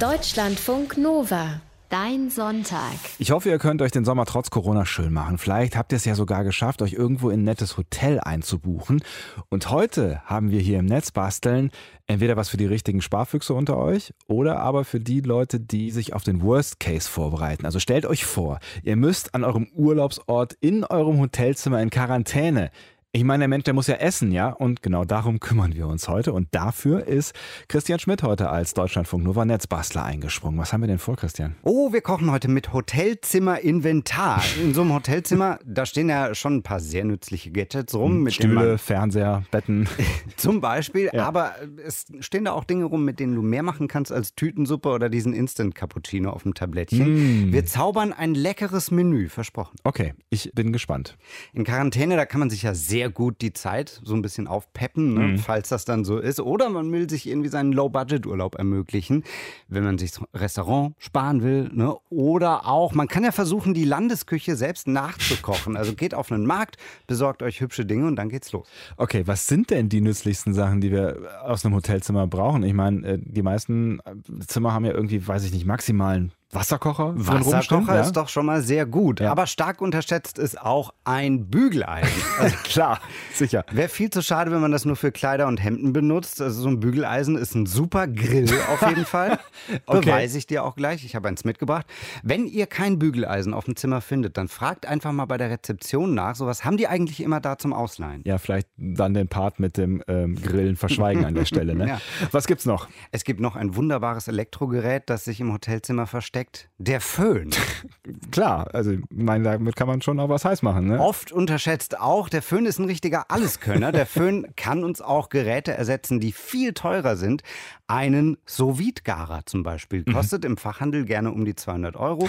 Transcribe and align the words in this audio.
Deutschlandfunk 0.00 0.96
Nova. 0.96 1.60
Dein 1.88 2.30
Sonntag. 2.30 2.94
Ich 3.18 3.32
hoffe, 3.32 3.48
ihr 3.48 3.58
könnt 3.58 3.82
euch 3.82 3.90
den 3.90 4.04
Sommer 4.04 4.26
trotz 4.26 4.48
Corona 4.48 4.86
schön 4.86 5.12
machen. 5.12 5.38
Vielleicht 5.38 5.74
habt 5.74 5.90
ihr 5.90 5.96
es 5.96 6.04
ja 6.04 6.14
sogar 6.14 6.44
geschafft, 6.44 6.82
euch 6.82 6.92
irgendwo 6.92 7.30
in 7.30 7.40
ein 7.40 7.44
nettes 7.44 7.76
Hotel 7.76 8.20
einzubuchen. 8.20 9.02
Und 9.48 9.70
heute 9.70 10.22
haben 10.24 10.52
wir 10.52 10.60
hier 10.60 10.78
im 10.78 10.86
Netz 10.86 11.10
basteln 11.10 11.72
entweder 12.06 12.36
was 12.36 12.48
für 12.48 12.56
die 12.56 12.66
richtigen 12.66 13.02
Sparfüchse 13.02 13.54
unter 13.54 13.76
euch 13.76 14.14
oder 14.28 14.60
aber 14.60 14.84
für 14.84 15.00
die 15.00 15.20
Leute, 15.20 15.58
die 15.58 15.90
sich 15.90 16.12
auf 16.12 16.22
den 16.22 16.42
Worst 16.42 16.78
Case 16.78 17.10
vorbereiten. 17.10 17.66
Also 17.66 17.80
stellt 17.80 18.06
euch 18.06 18.24
vor, 18.24 18.60
ihr 18.84 18.94
müsst 18.94 19.34
an 19.34 19.42
eurem 19.42 19.66
Urlaubsort 19.74 20.52
in 20.60 20.84
eurem 20.84 21.18
Hotelzimmer 21.18 21.82
in 21.82 21.90
Quarantäne. 21.90 22.70
Ich 23.12 23.24
meine, 23.24 23.40
der 23.40 23.48
Mensch, 23.48 23.64
der 23.64 23.72
muss 23.72 23.86
ja 23.86 23.94
essen, 23.94 24.32
ja? 24.32 24.50
Und 24.50 24.82
genau 24.82 25.06
darum 25.06 25.40
kümmern 25.40 25.74
wir 25.74 25.86
uns 25.86 26.08
heute. 26.08 26.34
Und 26.34 26.48
dafür 26.50 27.06
ist 27.06 27.34
Christian 27.66 27.98
Schmidt 27.98 28.22
heute 28.22 28.50
als 28.50 28.74
Deutschlandfunk 28.74 29.24
Nova 29.24 29.46
Netzbastler 29.46 30.04
eingesprungen. 30.04 30.60
Was 30.60 30.74
haben 30.74 30.82
wir 30.82 30.88
denn 30.88 30.98
vor, 30.98 31.16
Christian? 31.16 31.56
Oh, 31.62 31.90
wir 31.90 32.02
kochen 32.02 32.30
heute 32.30 32.48
mit 32.48 32.74
Hotelzimmer-Inventar. 32.74 34.42
In 34.62 34.74
so 34.74 34.82
einem 34.82 34.92
Hotelzimmer, 34.92 35.58
da 35.64 35.86
stehen 35.86 36.10
ja 36.10 36.34
schon 36.34 36.56
ein 36.56 36.62
paar 36.62 36.80
sehr 36.80 37.06
nützliche 37.06 37.50
Gadgets 37.50 37.94
rum. 37.94 38.24
Mit 38.24 38.34
Stühle, 38.34 38.76
Fernseher, 38.76 39.42
Betten. 39.50 39.88
Zum 40.36 40.60
Beispiel. 40.60 41.08
Ja. 41.10 41.26
Aber 41.26 41.54
es 41.82 42.04
stehen 42.20 42.44
da 42.44 42.52
auch 42.52 42.64
Dinge 42.64 42.84
rum, 42.84 43.06
mit 43.06 43.20
denen 43.20 43.34
du 43.34 43.40
mehr 43.40 43.62
machen 43.62 43.88
kannst 43.88 44.12
als 44.12 44.34
Tütensuppe 44.34 44.90
oder 44.90 45.08
diesen 45.08 45.32
Instant-Cappuccino 45.32 46.28
auf 46.28 46.42
dem 46.42 46.52
Tablettchen. 46.52 47.46
Mm. 47.48 47.52
Wir 47.52 47.64
zaubern 47.64 48.12
ein 48.12 48.34
leckeres 48.34 48.90
Menü, 48.90 49.30
versprochen. 49.30 49.76
Okay, 49.84 50.12
ich 50.28 50.52
bin 50.54 50.74
gespannt. 50.74 51.16
In 51.54 51.64
Quarantäne, 51.64 52.14
da 52.16 52.26
kann 52.26 52.40
man 52.40 52.50
sich 52.50 52.64
ja 52.64 52.74
sehr 52.74 52.97
sehr 52.98 53.10
gut 53.10 53.42
die 53.42 53.52
Zeit 53.52 54.00
so 54.02 54.12
ein 54.14 54.22
bisschen 54.22 54.48
aufpeppen, 54.48 55.14
ne, 55.14 55.20
mhm. 55.20 55.38
falls 55.38 55.68
das 55.68 55.84
dann 55.84 56.04
so 56.04 56.18
ist. 56.18 56.40
Oder 56.40 56.68
man 56.68 56.90
will 56.90 57.08
sich 57.08 57.28
irgendwie 57.28 57.48
seinen 57.48 57.72
Low-Budget-Urlaub 57.72 58.56
ermöglichen, 58.56 59.22
wenn 59.68 59.84
man 59.84 59.98
sich 59.98 60.10
Restaurant 60.34 60.96
sparen 60.98 61.44
will. 61.44 61.70
Ne? 61.72 61.94
Oder 62.10 62.66
auch, 62.66 62.94
man 62.94 63.06
kann 63.06 63.22
ja 63.22 63.30
versuchen, 63.30 63.72
die 63.72 63.84
Landesküche 63.84 64.56
selbst 64.56 64.88
nachzukochen. 64.88 65.76
Also 65.76 65.94
geht 65.94 66.12
auf 66.12 66.32
einen 66.32 66.44
Markt, 66.44 66.76
besorgt 67.06 67.44
euch 67.44 67.60
hübsche 67.60 67.86
Dinge 67.86 68.08
und 68.08 68.16
dann 68.16 68.30
geht's 68.30 68.50
los. 68.50 68.66
Okay, 68.96 69.22
was 69.26 69.46
sind 69.46 69.70
denn 69.70 69.88
die 69.88 70.00
nützlichsten 70.00 70.52
Sachen, 70.52 70.80
die 70.80 70.90
wir 70.90 71.18
aus 71.44 71.64
einem 71.64 71.76
Hotelzimmer 71.76 72.26
brauchen? 72.26 72.64
Ich 72.64 72.74
meine, 72.74 73.06
äh, 73.06 73.18
die 73.20 73.42
meisten 73.42 74.00
Zimmer 74.48 74.72
haben 74.72 74.84
ja 74.84 74.92
irgendwie, 74.92 75.24
weiß 75.24 75.44
ich 75.44 75.52
nicht, 75.52 75.66
maximalen 75.66 76.32
Wasserkocher? 76.50 77.12
Wasserkocher 77.14 78.00
ist 78.00 78.12
doch 78.12 78.28
schon 78.30 78.46
mal 78.46 78.62
sehr 78.62 78.86
gut. 78.86 79.20
Ja. 79.20 79.30
Aber 79.30 79.46
stark 79.46 79.82
unterschätzt 79.82 80.38
ist 80.38 80.58
auch 80.58 80.94
ein 81.04 81.50
Bügeleisen. 81.50 82.08
Also 82.38 82.56
klar, 82.62 83.00
sicher. 83.34 83.64
Wäre 83.72 83.88
viel 83.88 84.10
zu 84.10 84.22
schade, 84.22 84.52
wenn 84.52 84.60
man 84.60 84.70
das 84.70 84.84
nur 84.84 84.94
für 84.94 85.10
Kleider 85.10 85.48
und 85.48 85.60
Hemden 85.60 85.92
benutzt. 85.92 86.40
Also 86.40 86.62
so 86.62 86.68
ein 86.68 86.78
Bügeleisen 86.78 87.36
ist 87.36 87.56
ein 87.56 87.66
super 87.66 88.06
Grill 88.06 88.48
auf 88.72 88.88
jeden 88.88 89.04
Fall. 89.04 89.40
okay. 89.86 90.00
Beweise 90.00 90.38
ich 90.38 90.46
dir 90.46 90.62
auch 90.62 90.76
gleich. 90.76 91.04
Ich 91.04 91.16
habe 91.16 91.26
eins 91.26 91.44
mitgebracht. 91.44 91.84
Wenn 92.22 92.46
ihr 92.46 92.66
kein 92.66 93.00
Bügeleisen 93.00 93.54
auf 93.54 93.64
dem 93.64 93.74
Zimmer 93.74 94.00
findet, 94.00 94.36
dann 94.36 94.46
fragt 94.46 94.86
einfach 94.86 95.10
mal 95.10 95.24
bei 95.24 95.36
der 95.36 95.50
Rezeption 95.50 96.14
nach. 96.14 96.36
So 96.36 96.46
was 96.46 96.64
haben 96.64 96.76
die 96.76 96.86
eigentlich 96.86 97.20
immer 97.20 97.40
da 97.40 97.58
zum 97.58 97.72
Ausleihen? 97.72 98.22
Ja, 98.24 98.38
vielleicht 98.38 98.68
dann 98.76 99.14
den 99.14 99.26
Part 99.26 99.58
mit 99.58 99.76
dem 99.76 100.00
ähm, 100.06 100.36
Grillen 100.40 100.76
verschweigen 100.76 101.24
an 101.24 101.34
der 101.34 101.44
Stelle. 101.46 101.74
Ne? 101.74 101.88
ja. 101.88 102.00
Was 102.30 102.46
gibt's 102.46 102.66
noch? 102.66 102.88
Es 103.10 103.24
gibt 103.24 103.40
noch 103.40 103.56
ein 103.56 103.74
wunderbares 103.74 104.28
Elektrogerät, 104.28 105.10
das 105.10 105.24
sich 105.24 105.40
im 105.40 105.52
Hotelzimmer 105.52 106.06
versteckt 106.06 106.37
steckt? 106.38 106.68
Der 106.78 107.00
Föhn. 107.00 107.50
Klar, 108.30 108.72
also 108.72 108.92
ich 108.92 109.00
meine, 109.10 109.44
damit 109.44 109.74
kann 109.74 109.88
man 109.88 110.02
schon 110.02 110.20
auch 110.20 110.28
was 110.28 110.44
heiß 110.44 110.62
machen. 110.62 110.86
Ne? 110.86 111.00
Oft 111.00 111.32
unterschätzt 111.32 111.98
auch, 111.98 112.28
der 112.28 112.42
Föhn 112.42 112.64
ist 112.66 112.78
ein 112.78 112.84
richtiger 112.84 113.30
Alleskönner. 113.30 113.90
Der 113.90 114.06
Föhn 114.06 114.46
kann 114.56 114.84
uns 114.84 115.00
auch 115.00 115.28
Geräte 115.28 115.72
ersetzen, 115.72 116.20
die 116.20 116.32
viel 116.32 116.74
teurer 116.74 117.16
sind. 117.16 117.42
Einen 117.88 118.36
sous 118.46 118.78
garer 119.02 119.44
zum 119.46 119.64
Beispiel 119.64 120.04
mhm. 120.06 120.12
kostet 120.12 120.44
mhm. 120.44 120.50
im 120.50 120.56
Fachhandel 120.56 121.04
gerne 121.04 121.32
um 121.32 121.44
die 121.44 121.56
200 121.56 121.96
Euro. 121.96 122.28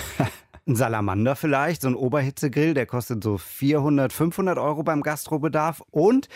Ein 0.67 0.75
Salamander 0.75 1.35
vielleicht, 1.35 1.81
so 1.81 1.87
ein 1.87 1.95
Oberhitzegrill, 1.95 2.73
der 2.73 2.85
kostet 2.85 3.23
so 3.23 3.37
400, 3.37 4.11
500 4.11 4.57
Euro 4.57 4.83
beim 4.83 5.01
Gastrobedarf. 5.01 5.83
Und 5.91 6.27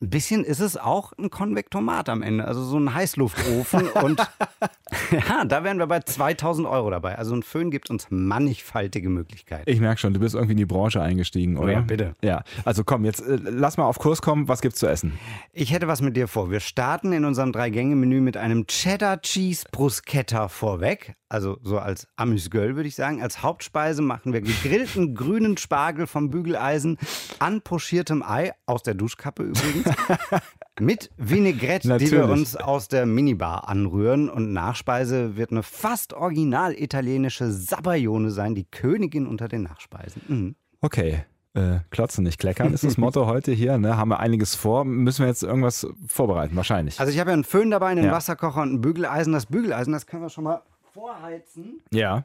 ein 0.00 0.10
bisschen 0.10 0.44
ist 0.44 0.60
es 0.60 0.76
auch 0.76 1.12
ein 1.18 1.30
Konvektomat 1.30 2.08
am 2.08 2.22
Ende, 2.22 2.44
also 2.44 2.62
so 2.64 2.78
ein 2.78 2.92
Heißluftofen. 2.92 3.88
und 3.88 4.20
ja, 5.10 5.44
da 5.44 5.64
wären 5.64 5.78
wir 5.78 5.86
bei 5.86 6.00
2000 6.00 6.66
Euro 6.66 6.90
dabei. 6.90 7.16
Also 7.18 7.34
ein 7.34 7.42
Föhn 7.42 7.70
gibt 7.70 7.90
uns 7.90 8.06
mannigfaltige 8.10 9.08
Möglichkeiten. 9.08 9.68
Ich 9.70 9.80
merke 9.80 10.00
schon, 10.00 10.12
du 10.12 10.20
bist 10.20 10.34
irgendwie 10.34 10.52
in 10.52 10.58
die 10.58 10.66
Branche 10.66 11.00
eingestiegen, 11.00 11.56
oder? 11.56 11.72
Ja, 11.72 11.80
bitte. 11.80 12.14
Ja, 12.22 12.42
also 12.64 12.84
komm, 12.84 13.04
jetzt 13.04 13.20
äh, 13.20 13.38
lass 13.42 13.76
mal 13.76 13.84
auf 13.84 13.98
Kurs 13.98 14.22
kommen. 14.22 14.48
Was 14.48 14.60
gibt's 14.60 14.78
zu 14.78 14.86
essen? 14.86 15.18
Ich 15.52 15.72
hätte 15.72 15.88
was 15.88 16.02
mit 16.02 16.16
dir 16.16 16.28
vor. 16.28 16.50
Wir 16.50 16.60
starten 16.60 17.12
in 17.12 17.24
unserem 17.24 17.52
Drei-Gänge-Menü 17.52 18.20
mit 18.20 18.36
einem 18.36 18.66
Cheddar 18.66 19.20
Cheese 19.20 19.66
Bruschetta 19.70 20.48
vorweg. 20.48 21.14
Also 21.28 21.58
so 21.62 21.78
als 21.78 22.08
Amüsgöl 22.16 22.76
würde 22.76 22.88
ich 22.88 22.94
sagen. 22.94 23.22
Als 23.22 23.42
Hauptspeise 23.42 24.02
machen 24.02 24.32
wir 24.32 24.42
gegrillten 24.42 25.14
grünen 25.14 25.56
Spargel 25.56 26.06
vom 26.06 26.28
Bügeleisen 26.28 26.98
an 27.38 27.62
pochiertem 27.62 28.22
Ei 28.22 28.52
aus 28.66 28.82
der 28.82 28.94
Duschkappe 28.94 29.44
übrigens. 29.44 29.88
Mit 30.80 31.10
Vinaigrette, 31.18 31.98
die 31.98 32.10
wir 32.10 32.24
uns 32.24 32.56
aus 32.56 32.88
der 32.88 33.04
Minibar 33.04 33.68
anrühren. 33.68 34.30
Und 34.30 34.52
Nachspeise 34.52 35.36
wird 35.36 35.50
eine 35.50 35.62
fast 35.62 36.14
original 36.14 36.72
italienische 36.72 37.50
Sabayone 37.50 38.30
sein, 38.30 38.54
die 38.54 38.64
Königin 38.64 39.26
unter 39.26 39.48
den 39.48 39.62
Nachspeisen. 39.62 40.22
Mhm. 40.28 40.54
Okay. 40.80 41.24
Äh, 41.54 41.80
klotzen, 41.90 42.24
nicht 42.24 42.38
kleckern 42.38 42.72
ist 42.72 42.82
das 42.82 42.96
Motto 42.96 43.26
heute 43.26 43.52
hier. 43.52 43.76
Ne? 43.76 43.98
Haben 43.98 44.08
wir 44.08 44.20
einiges 44.20 44.54
vor. 44.54 44.86
Müssen 44.86 45.20
wir 45.20 45.28
jetzt 45.28 45.42
irgendwas 45.42 45.86
vorbereiten? 46.06 46.56
Wahrscheinlich. 46.56 46.98
Also 46.98 47.12
ich 47.12 47.20
habe 47.20 47.30
ja 47.30 47.34
einen 47.34 47.44
Föhn 47.44 47.70
dabei, 47.70 47.88
einen 47.88 48.06
ja. 48.06 48.12
Wasserkocher 48.12 48.62
und 48.62 48.72
ein 48.72 48.80
Bügeleisen. 48.80 49.34
Das 49.34 49.46
Bügeleisen, 49.46 49.92
das 49.92 50.06
können 50.06 50.22
wir 50.22 50.30
schon 50.30 50.44
mal 50.44 50.62
vorheizen. 50.92 51.82
Ja. 51.92 52.24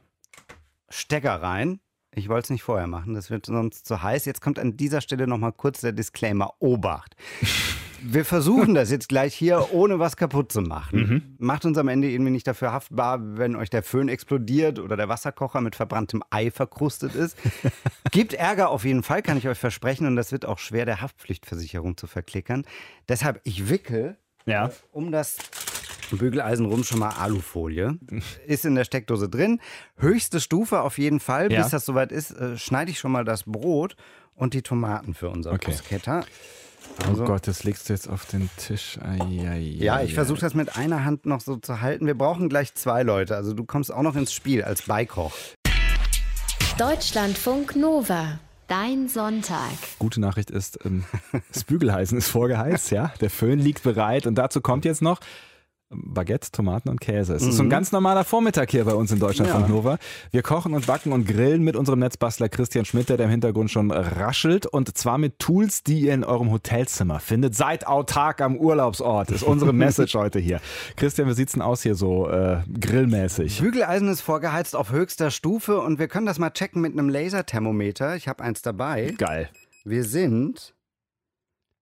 Stecker 0.89 1.41
rein. 1.41 1.81
Ich 2.15 2.29
wollte 2.29 2.45
es 2.45 2.49
nicht 2.49 2.63
vorher 2.63 2.87
machen, 2.87 3.13
das 3.13 3.29
wird 3.29 3.45
sonst 3.45 3.85
zu 3.85 4.01
heiß. 4.01 4.25
Jetzt 4.25 4.41
kommt 4.41 4.57
an 4.57 4.75
dieser 4.75 5.01
Stelle 5.01 5.27
nochmal 5.27 5.51
kurz 5.51 5.81
der 5.81 5.91
Disclaimer. 5.91 6.53
Obacht. 6.59 7.15
Wir 8.01 8.25
versuchen 8.25 8.75
das 8.75 8.91
jetzt 8.91 9.09
gleich 9.09 9.33
hier, 9.33 9.73
ohne 9.73 9.99
was 9.99 10.17
kaputt 10.17 10.51
zu 10.51 10.61
machen. 10.61 10.99
Mhm. 10.99 11.35
Macht 11.39 11.65
uns 11.65 11.77
am 11.77 11.87
Ende 11.87 12.09
irgendwie 12.09 12.31
nicht 12.31 12.47
dafür 12.47 12.71
haftbar, 12.71 13.19
wenn 13.37 13.55
euch 13.55 13.69
der 13.69 13.83
Föhn 13.83 14.09
explodiert 14.09 14.79
oder 14.79 14.97
der 14.97 15.09
Wasserkocher 15.09 15.61
mit 15.61 15.75
verbranntem 15.75 16.23
Ei 16.29 16.51
verkrustet 16.51 17.15
ist. 17.15 17.37
Gibt 18.11 18.33
Ärger 18.33 18.69
auf 18.69 18.85
jeden 18.85 19.03
Fall, 19.03 19.21
kann 19.21 19.37
ich 19.37 19.47
euch 19.47 19.57
versprechen. 19.57 20.07
Und 20.07 20.15
das 20.15 20.31
wird 20.31 20.45
auch 20.45 20.59
schwer 20.59 20.85
der 20.85 21.01
Haftpflichtversicherung 21.01 21.97
zu 21.97 22.07
verklickern. 22.07 22.65
Deshalb, 23.09 23.41
ich 23.43 23.69
wickel 23.69 24.17
ja. 24.45 24.71
um 24.91 25.11
das 25.11 25.37
Bügeleisen 26.15 26.65
rum 26.65 26.83
schon 26.83 26.99
mal 26.99 27.09
Alufolie. 27.09 27.97
Ist 28.45 28.65
in 28.65 28.75
der 28.75 28.85
Steckdose 28.85 29.29
drin. 29.29 29.59
Höchste 29.97 30.39
Stufe 30.39 30.81
auf 30.81 30.97
jeden 30.97 31.19
Fall. 31.19 31.51
Ja. 31.51 31.61
Bis 31.61 31.71
das 31.71 31.85
soweit 31.85 32.11
ist, 32.11 32.31
äh, 32.31 32.57
schneide 32.57 32.91
ich 32.91 32.99
schon 32.99 33.11
mal 33.11 33.25
das 33.25 33.43
Brot 33.43 33.95
und 34.33 34.53
die 34.53 34.61
Tomaten 34.61 35.13
für 35.13 35.29
unser 35.29 35.51
okay. 35.51 35.71
Bruschetta. 35.71 36.23
Oh 37.03 37.09
also, 37.09 37.23
oh 37.23 37.25
Gott, 37.27 37.47
das 37.47 37.63
legst 37.63 37.89
du 37.89 37.93
jetzt 37.93 38.09
auf 38.09 38.25
den 38.25 38.49
Tisch. 38.57 38.97
Ai, 39.01 39.19
ai, 39.47 39.59
ja, 39.59 40.01
ich 40.01 40.13
versuche 40.13 40.39
das 40.39 40.53
mit 40.53 40.77
einer 40.77 41.05
Hand 41.05 41.25
noch 41.25 41.41
so 41.41 41.55
zu 41.57 41.81
halten. 41.81 42.05
Wir 42.05 42.17
brauchen 42.17 42.49
gleich 42.49 42.73
zwei 42.73 43.03
Leute. 43.03 43.35
Also 43.35 43.53
du 43.53 43.63
kommst 43.63 43.93
auch 43.93 44.01
noch 44.01 44.15
ins 44.15 44.33
Spiel 44.33 44.63
als 44.63 44.83
Beikoch. 44.83 45.33
Deutschlandfunk 46.77 47.75
Nova. 47.75 48.39
Dein 48.67 49.07
Sonntag. 49.07 49.71
Gute 49.97 50.19
Nachricht 50.19 50.51
ist, 50.51 50.79
ähm, 50.83 51.05
das 51.53 51.63
Bügelheißen 51.63 52.17
ist 52.17 52.27
vorgeheizt, 52.27 52.91
ja. 52.91 53.13
Der 53.21 53.29
Föhn 53.29 53.59
liegt 53.59 53.83
bereit 53.83 54.27
und 54.27 54.35
dazu 54.35 54.59
kommt 54.59 54.83
jetzt 54.83 55.01
noch 55.01 55.19
Baguette, 55.89 56.51
Tomaten 56.51 56.89
und 56.89 56.99
Käse. 56.99 57.35
Es 57.35 57.43
mhm. 57.43 57.49
ist 57.49 57.55
so 57.55 57.63
ein 57.63 57.67
mhm. 57.67 57.71
ganz 57.71 57.91
normaler 57.91 58.25
Vormittag 58.25 58.71
hier 58.71 58.83
bei 58.83 58.93
uns 58.93 59.11
in 59.11 59.19
Deutschland 59.19 59.49
ja. 59.49 59.59
von 59.59 59.69
Nova. 59.69 59.97
Wir 60.31 60.41
kochen 60.41 60.73
und 60.73 60.85
backen 60.85 61.13
und 61.13 61.25
grillen 61.25 61.63
mit 61.63 61.77
unserem 61.77 61.99
Netzbastler 61.99 62.49
Christian 62.49 62.83
Schmidt, 62.83 63.07
der 63.07 63.19
im 63.19 63.29
Hintergrund 63.29 63.71
schon 63.71 63.91
raschelt. 63.91 64.65
Und 64.65 64.97
zwar 64.97 65.17
mit 65.17 65.39
Tools, 65.39 65.83
die 65.83 66.01
ihr 66.01 66.13
in 66.13 66.25
eurem 66.25 66.51
Hotelzimmer 66.51 67.19
findet. 67.21 67.55
Seid 67.55 67.87
autark 67.87 68.41
am 68.41 68.57
Urlaubsort, 68.57 69.31
ist 69.31 69.43
unsere 69.43 69.71
Message 69.87 70.13
heute 70.15 70.39
hier. 70.39 70.59
Christian, 70.97 71.29
wie 71.29 71.33
sieht's 71.33 71.53
denn 71.53 71.61
aus 71.61 71.83
hier 71.83 71.95
so 71.95 72.29
äh, 72.29 72.63
grillmäßig? 72.79 73.61
Bügeleisen 73.61 74.09
ist 74.09 74.21
vorgeheizt 74.21 74.75
auf 74.75 74.91
höchster 74.91 75.31
Stufe 75.31 75.79
und 75.79 75.99
wir 75.99 76.09
können 76.09 76.25
das 76.25 76.37
mal 76.37 76.49
checken 76.49 76.81
mit 76.81 76.93
einem 76.93 77.07
Laserthermometer. 77.07 78.17
Ich 78.17 78.27
habe 78.27 78.43
eins 78.43 78.61
dabei. 78.61 79.13
Geil. 79.17 79.49
Wir 79.85 80.03
sind 80.03 80.73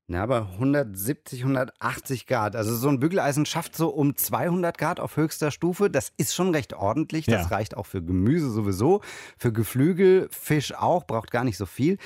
na, 0.07 0.21
aber 0.21 0.49
170, 0.53 1.41
180 1.41 2.27
Grad. 2.27 2.55
Also 2.55 2.75
so 2.75 2.89
ein 2.89 2.99
Bügeleisen 2.99 3.47
schafft 3.47 3.75
so 3.75 3.89
um 3.89 4.15
200 4.15 4.77
Grad 4.77 4.99
auf 4.99 5.17
höchster 5.17 5.49
Stufe. 5.49 5.89
Das 5.89 6.11
ist 6.17 6.35
schon 6.35 6.51
recht 6.51 6.73
ordentlich. 6.73 7.25
Das 7.25 7.49
ja. 7.49 7.55
reicht 7.55 7.75
auch 7.75 7.87
für 7.87 8.03
Gemüse 8.03 8.51
sowieso. 8.51 9.01
Für 9.37 9.51
Geflügel, 9.51 10.27
Fisch 10.29 10.75
auch, 10.75 11.07
braucht 11.07 11.31
gar 11.31 11.43
nicht 11.43 11.57
so 11.57 11.65
viel. 11.65 11.97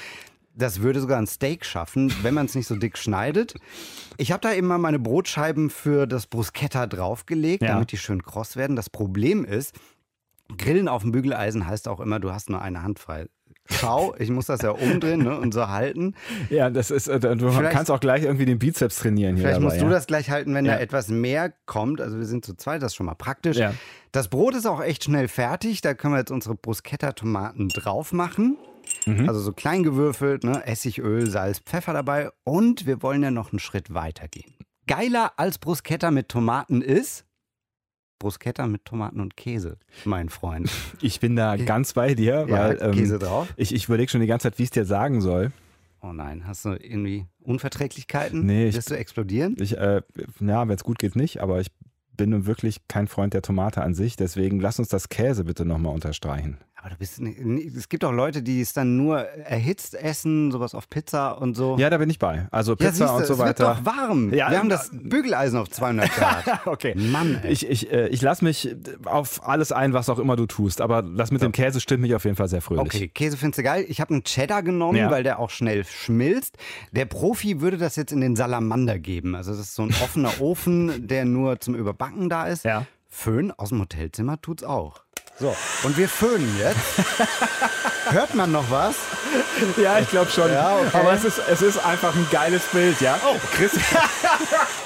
Das 0.55 0.81
würde 0.81 1.01
sogar 1.01 1.17
ein 1.17 1.27
Steak 1.27 1.65
schaffen, 1.65 2.13
wenn 2.21 2.33
man 2.33 2.45
es 2.45 2.55
nicht 2.55 2.67
so 2.67 2.75
dick 2.75 2.97
schneidet. 2.97 3.55
Ich 4.17 4.31
habe 4.31 4.41
da 4.41 4.53
eben 4.53 4.67
mal 4.67 4.77
meine 4.77 4.99
Brotscheiben 4.99 5.69
für 5.69 6.07
das 6.07 6.27
Bruschetta 6.27 6.87
draufgelegt, 6.87 7.63
ja. 7.63 7.73
damit 7.73 7.91
die 7.91 7.97
schön 7.97 8.23
kross 8.23 8.55
werden. 8.55 8.77
Das 8.77 8.89
Problem 8.89 9.43
ist, 9.43 9.75
Grillen 10.57 10.87
auf 10.87 11.01
dem 11.01 11.11
Bügeleisen 11.11 11.67
heißt 11.67 11.87
auch 11.89 11.99
immer, 11.99 12.19
du 12.19 12.31
hast 12.31 12.49
nur 12.49 12.61
eine 12.61 12.81
Hand 12.81 12.99
frei. 12.99 13.27
Schau, 13.71 14.15
ich 14.17 14.29
muss 14.29 14.47
das 14.47 14.61
ja 14.61 14.71
umdrehen 14.71 15.23
ne, 15.23 15.37
und 15.37 15.53
so 15.53 15.67
halten. 15.69 16.15
Ja, 16.49 16.69
das 16.69 16.91
ist, 16.91 17.07
äh, 17.07 17.19
du 17.19 17.51
Vielleicht- 17.51 17.71
kannst 17.71 17.91
auch 17.91 17.99
gleich 17.99 18.23
irgendwie 18.23 18.45
den 18.45 18.59
Bizeps 18.59 18.97
trainieren 18.99 19.35
hier. 19.35 19.43
Vielleicht 19.43 19.57
dabei, 19.57 19.65
musst 19.65 19.81
du 19.81 19.85
ja. 19.85 19.91
das 19.91 20.07
gleich 20.07 20.29
halten, 20.29 20.53
wenn 20.55 20.65
Ja. 20.65 20.73
da 20.75 20.79
etwas 20.79 21.09
mehr 21.09 21.53
kommt. 21.65 22.01
Also 22.01 22.17
wir 22.17 22.25
sind 22.25 22.45
zu 22.45 22.55
zweit, 22.55 22.81
das 22.81 22.91
ist 22.93 22.95
schon 22.95 23.05
mal 23.05 23.15
praktisch. 23.15 23.57
Ja. 23.57 23.73
Das 24.11 24.27
Brot 24.27 24.55
ist 24.55 24.65
auch 24.65 24.81
echt 24.81 25.03
schnell 25.03 25.27
fertig. 25.27 25.81
Da 25.81 25.93
können 25.93 26.13
wir 26.15 26.19
jetzt 26.19 26.31
unsere 26.31 26.55
Bruschetta-Tomaten 26.55 27.69
drauf 27.69 28.11
machen. 28.11 28.57
Mhm. 29.05 29.27
Also 29.29 29.39
so 29.39 29.53
klein 29.53 29.83
gewürfelt, 29.83 30.43
ne? 30.43 30.65
Essigöl, 30.65 31.29
Salz, 31.29 31.59
Pfeffer 31.59 31.93
dabei. 31.93 32.31
Und 32.43 32.85
wir 32.87 33.01
wollen 33.03 33.21
ja 33.21 33.29
noch 33.31 33.51
einen 33.51 33.59
Schritt 33.59 33.93
weiter 33.93 34.27
gehen. 34.27 34.55
Geiler 34.87 35.33
als 35.37 35.59
Bruschetta 35.59 36.09
mit 36.09 36.29
Tomaten 36.29 36.81
ist 36.81 37.25
Bruschetta 38.19 38.67
mit 38.67 38.85
Tomaten 38.85 39.19
und 39.21 39.35
Käse, 39.37 39.77
mein 40.05 40.29
Freund. 40.29 40.69
Ich 41.01 41.19
bin 41.19 41.35
da 41.35 41.55
ganz 41.55 41.93
bei 41.93 42.13
dir, 42.15 42.45
Ja, 42.47 42.49
weil 42.49 42.77
ähm, 42.81 42.91
Käse 42.91 43.17
drauf. 43.19 43.47
ich, 43.57 43.73
ich 43.73 43.85
überlege 43.85 44.11
schon 44.11 44.21
die 44.21 44.27
ganze 44.27 44.43
Zeit, 44.51 44.59
wie 44.59 44.63
ich 44.63 44.67
es 44.67 44.71
dir 44.73 44.85
sagen 44.85 45.21
soll. 45.21 45.51
Oh 46.01 46.13
nein, 46.13 46.45
hast 46.47 46.65
du 46.65 46.69
irgendwie 46.71 47.25
Unverträglichkeiten? 47.41 48.45
Nee, 48.45 48.67
ich- 48.69 48.75
Wirst 48.75 48.89
du 48.91 48.95
explodieren? 48.97 49.55
Ich, 49.59 49.77
äh, 49.77 50.01
ja, 50.39 50.67
wenn 50.67 50.75
es 50.75 50.83
gut 50.83 50.99
geht, 50.99 51.15
nicht, 51.15 51.41
aber 51.41 51.59
ich 51.61 51.67
bin 52.15 52.31
nun 52.31 52.45
wirklich 52.45 52.87
kein 52.87 53.07
Freund 53.07 53.33
der 53.33 53.41
Tomate 53.41 53.81
an 53.81 53.93
sich, 53.93 54.15
deswegen 54.17 54.59
lass 54.59 54.79
uns 54.79 54.89
das 54.89 55.07
Käse 55.09 55.45
bitte 55.45 55.65
nochmal 55.65 55.93
unterstreichen. 55.93 56.57
Aber 56.81 56.91
du 56.91 56.95
bist 56.95 57.19
nicht, 57.19 57.75
es 57.75 57.89
gibt 57.89 58.05
auch 58.05 58.13
Leute, 58.13 58.41
die 58.41 58.61
es 58.61 58.71
dann 58.71 58.95
nur 58.95 59.19
erhitzt 59.19 59.95
essen, 59.95 60.49
sowas 60.49 60.73
auf 60.73 60.89
Pizza 60.89 61.31
und 61.41 61.55
so. 61.55 61.77
Ja, 61.77 61.89
da 61.89 61.97
bin 61.97 62.09
ich 62.09 62.19
bei. 62.19 62.47
Also 62.51 62.71
Ja, 62.71 62.75
Pizza 62.77 62.91
siehst 62.91 63.01
du, 63.01 63.13
und 63.15 63.25
so 63.25 63.33
es 63.33 63.39
wird 63.39 63.59
weiter. 63.59 63.75
doch 63.83 63.85
warm. 63.85 64.33
Ja, 64.33 64.49
Wir 64.49 64.59
haben 64.59 64.67
äh, 64.67 64.71
das 64.71 64.89
Bügeleisen 64.93 65.59
auf 65.59 65.69
200 65.69 66.09
Grad. 66.09 66.45
Okay. 66.65 66.95
Mann, 66.95 67.39
ey. 67.43 67.51
Ich, 67.51 67.67
ich, 67.69 67.91
äh, 67.91 68.07
ich 68.07 68.21
lasse 68.21 68.45
mich 68.45 68.75
auf 69.03 69.45
alles 69.45 69.71
ein, 69.73 69.91
was 69.91 70.07
auch 70.09 70.19
immer 70.19 70.35
du 70.37 70.45
tust, 70.45 70.79
aber 70.79 71.01
das 71.01 71.31
mit 71.31 71.41
dem 71.41 71.51
Käse 71.51 71.81
stimmt 71.81 72.01
mich 72.01 72.15
auf 72.15 72.23
jeden 72.23 72.37
Fall 72.37 72.47
sehr 72.47 72.61
fröhlich. 72.61 72.85
Okay, 72.85 73.07
Käse 73.09 73.35
findest 73.35 73.59
du 73.59 73.63
geil. 73.63 73.83
Ich 73.89 73.99
habe 73.99 74.13
einen 74.13 74.23
Cheddar 74.23 74.63
genommen, 74.63 74.97
Ja. 74.97 75.11
weil 75.11 75.23
der 75.23 75.39
auch 75.39 75.49
schnell 75.49 75.83
schmilzt. 75.83 76.57
Der 76.93 77.05
Profi 77.05 77.59
würde 77.59 77.77
das 77.77 77.97
jetzt 77.97 78.11
in 78.13 78.21
den 78.21 78.35
Salamander 78.37 78.99
geben. 78.99 79.35
Also 79.35 79.51
das 79.51 79.59
ist 79.59 79.75
so 79.75 79.83
ein 79.83 79.89
offener 80.03 80.39
Ofen, 80.39 81.07
der 81.07 81.25
nur 81.25 81.59
zum 81.59 81.75
Überbacken 81.75 82.29
da 82.29 82.47
ist. 82.47 82.63
Ja. 82.63 82.85
Föhn 83.11 83.51
aus 83.51 83.69
dem 83.69 83.81
Hotelzimmer 83.81 84.39
tut's 84.39 84.63
auch. 84.63 85.01
So, 85.39 85.55
und 85.83 85.95
wir 85.95 86.09
föhnen 86.09 86.57
jetzt. 86.57 86.79
Hört 88.09 88.35
man 88.35 88.51
noch 88.51 88.69
was? 88.69 88.95
Ja, 89.77 89.99
ich 89.99 90.09
glaube 90.09 90.29
schon. 90.29 90.51
Ja, 90.51 90.75
okay. 90.75 90.97
Aber 90.97 91.13
es 91.13 91.23
ist, 91.23 91.39
es 91.49 91.61
ist 91.61 91.77
einfach 91.77 92.13
ein 92.13 92.27
geiles 92.29 92.63
Bild, 92.73 92.99
ja? 92.99 93.17
Oh, 93.25 93.37
Christian, 93.55 93.83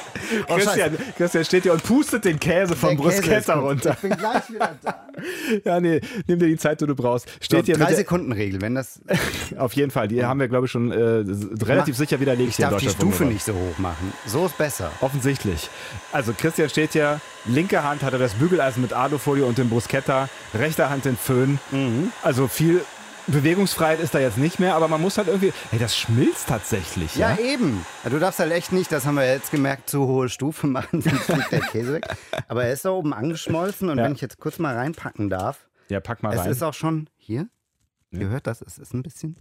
Oh, 0.47 0.55
Christian, 0.55 0.97
Christian 1.17 1.45
steht 1.45 1.63
hier 1.63 1.73
und 1.73 1.83
pustet 1.83 2.25
den 2.25 2.39
Käse 2.39 2.75
vom 2.75 2.95
Bruschetta 2.97 3.55
runter. 3.55 3.91
Ich 3.91 4.09
bin 4.09 4.17
gleich 4.17 4.49
wieder 4.49 4.75
da. 4.81 5.07
Ja, 5.63 5.79
nee, 5.79 6.01
nimm 6.27 6.39
dir 6.39 6.47
die 6.47 6.57
Zeit, 6.57 6.81
die 6.81 6.87
du 6.87 6.95
brauchst. 6.95 7.29
Steht 7.39 7.59
So, 7.59 7.65
hier 7.65 7.77
drei 7.77 7.93
Sekunden 7.93 8.31
Regel, 8.31 8.61
wenn 8.61 8.75
das. 8.75 8.99
Auf 9.57 9.73
jeden 9.73 9.91
Fall, 9.91 10.07
die 10.07 10.25
haben 10.25 10.39
wir, 10.39 10.47
glaube 10.47 10.65
ich, 10.65 10.71
schon 10.71 10.91
äh, 10.91 11.23
relativ 11.63 11.95
sicher 11.95 12.19
widerlegt. 12.19 12.49
Ich 12.51 12.57
darf 12.57 12.77
die 12.77 12.89
Stufe 12.89 13.25
nicht 13.25 13.43
so 13.43 13.53
hoch 13.53 13.77
machen. 13.77 14.11
So 14.25 14.45
ist 14.47 14.57
besser. 14.57 14.91
Offensichtlich. 15.01 15.69
Also 16.11 16.33
Christian 16.33 16.69
steht 16.69 16.93
hier, 16.93 17.21
linke 17.45 17.83
Hand 17.83 18.01
hat 18.01 18.13
er 18.13 18.19
das 18.19 18.33
Bügeleisen 18.33 18.81
mit 18.81 18.93
Alufolie 18.93 19.45
und 19.45 19.57
den 19.57 19.69
Bruschetta, 19.69 20.29
rechte 20.55 20.89
Hand 20.89 21.05
den 21.05 21.17
Föhn. 21.17 21.59
Mhm. 21.71 22.11
Also 22.23 22.47
viel 22.47 22.81
Bewegungsfreiheit 23.27 23.99
ist 23.99 24.13
da 24.13 24.19
jetzt 24.19 24.37
nicht 24.37 24.59
mehr, 24.59 24.75
aber 24.75 24.87
man 24.87 25.01
muss 25.01 25.17
halt 25.17 25.27
irgendwie, 25.27 25.53
hey, 25.71 25.79
das 25.79 25.95
schmilzt 25.97 26.47
tatsächlich. 26.47 27.15
Ja, 27.15 27.31
Ja, 27.35 27.39
eben. 27.39 27.85
Ja, 28.03 28.09
Du 28.09 28.19
darfst 28.19 28.39
halt 28.39 28.51
echt 28.51 28.71
nicht, 28.71 28.91
das 28.91 29.05
haben 29.05 29.15
wir 29.15 29.25
jetzt 29.25 29.51
gemerkt, 29.51 29.89
zu 29.89 30.07
hohe 30.07 30.29
Stufe 30.29 30.67
machen, 30.67 31.01
sonst 31.01 31.23
fliegt 31.23 31.51
der 31.51 31.61
Käse 31.61 31.93
weg. 31.93 32.07
Aber 32.47 32.65
er 32.65 32.73
ist 32.73 32.85
da 32.85 32.91
oben 32.91 33.13
angeschmolzen 33.13 33.89
und 33.89 33.97
Ja. 33.97 34.05
wenn 34.05 34.13
ich 34.13 34.21
jetzt 34.21 34.37
kurz 34.39 34.59
mal 34.59 34.75
reinpacken 34.75 35.29
darf, 35.29 35.67
ja 35.89 35.99
pack 35.99 36.23
mal 36.23 36.33
es 36.33 36.41
rein. 36.41 36.51
ist 36.51 36.63
auch 36.63 36.73
schon 36.73 37.09
hier. 37.17 37.47
Ihr 38.11 38.29
hört 38.29 38.45
das, 38.45 38.61
es 38.61 38.77
ist 38.77 38.93
ein 38.93 39.01
bisschen 39.01 39.37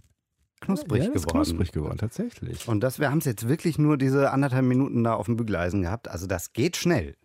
knusprig 0.59 1.03
ja, 1.03 1.11
ist 1.11 1.27
geworden. 1.27 1.43
knusprig 1.45 1.71
geworden, 1.71 1.97
tatsächlich. 1.97 2.67
Und 2.67 2.79
das, 2.81 2.97
wir 2.99 3.11
haben 3.11 3.19
es 3.19 3.25
jetzt 3.25 3.47
wirklich 3.47 3.77
nur 3.77 3.97
diese 3.97 4.31
anderthalb 4.31 4.65
Minuten 4.65 5.03
da 5.03 5.13
auf 5.13 5.25
dem 5.27 5.35
Bügeleisen 5.37 5.81
gehabt. 5.83 6.07
Also 6.07 6.25
das 6.25 6.53
geht 6.53 6.75
schnell. 6.77 7.15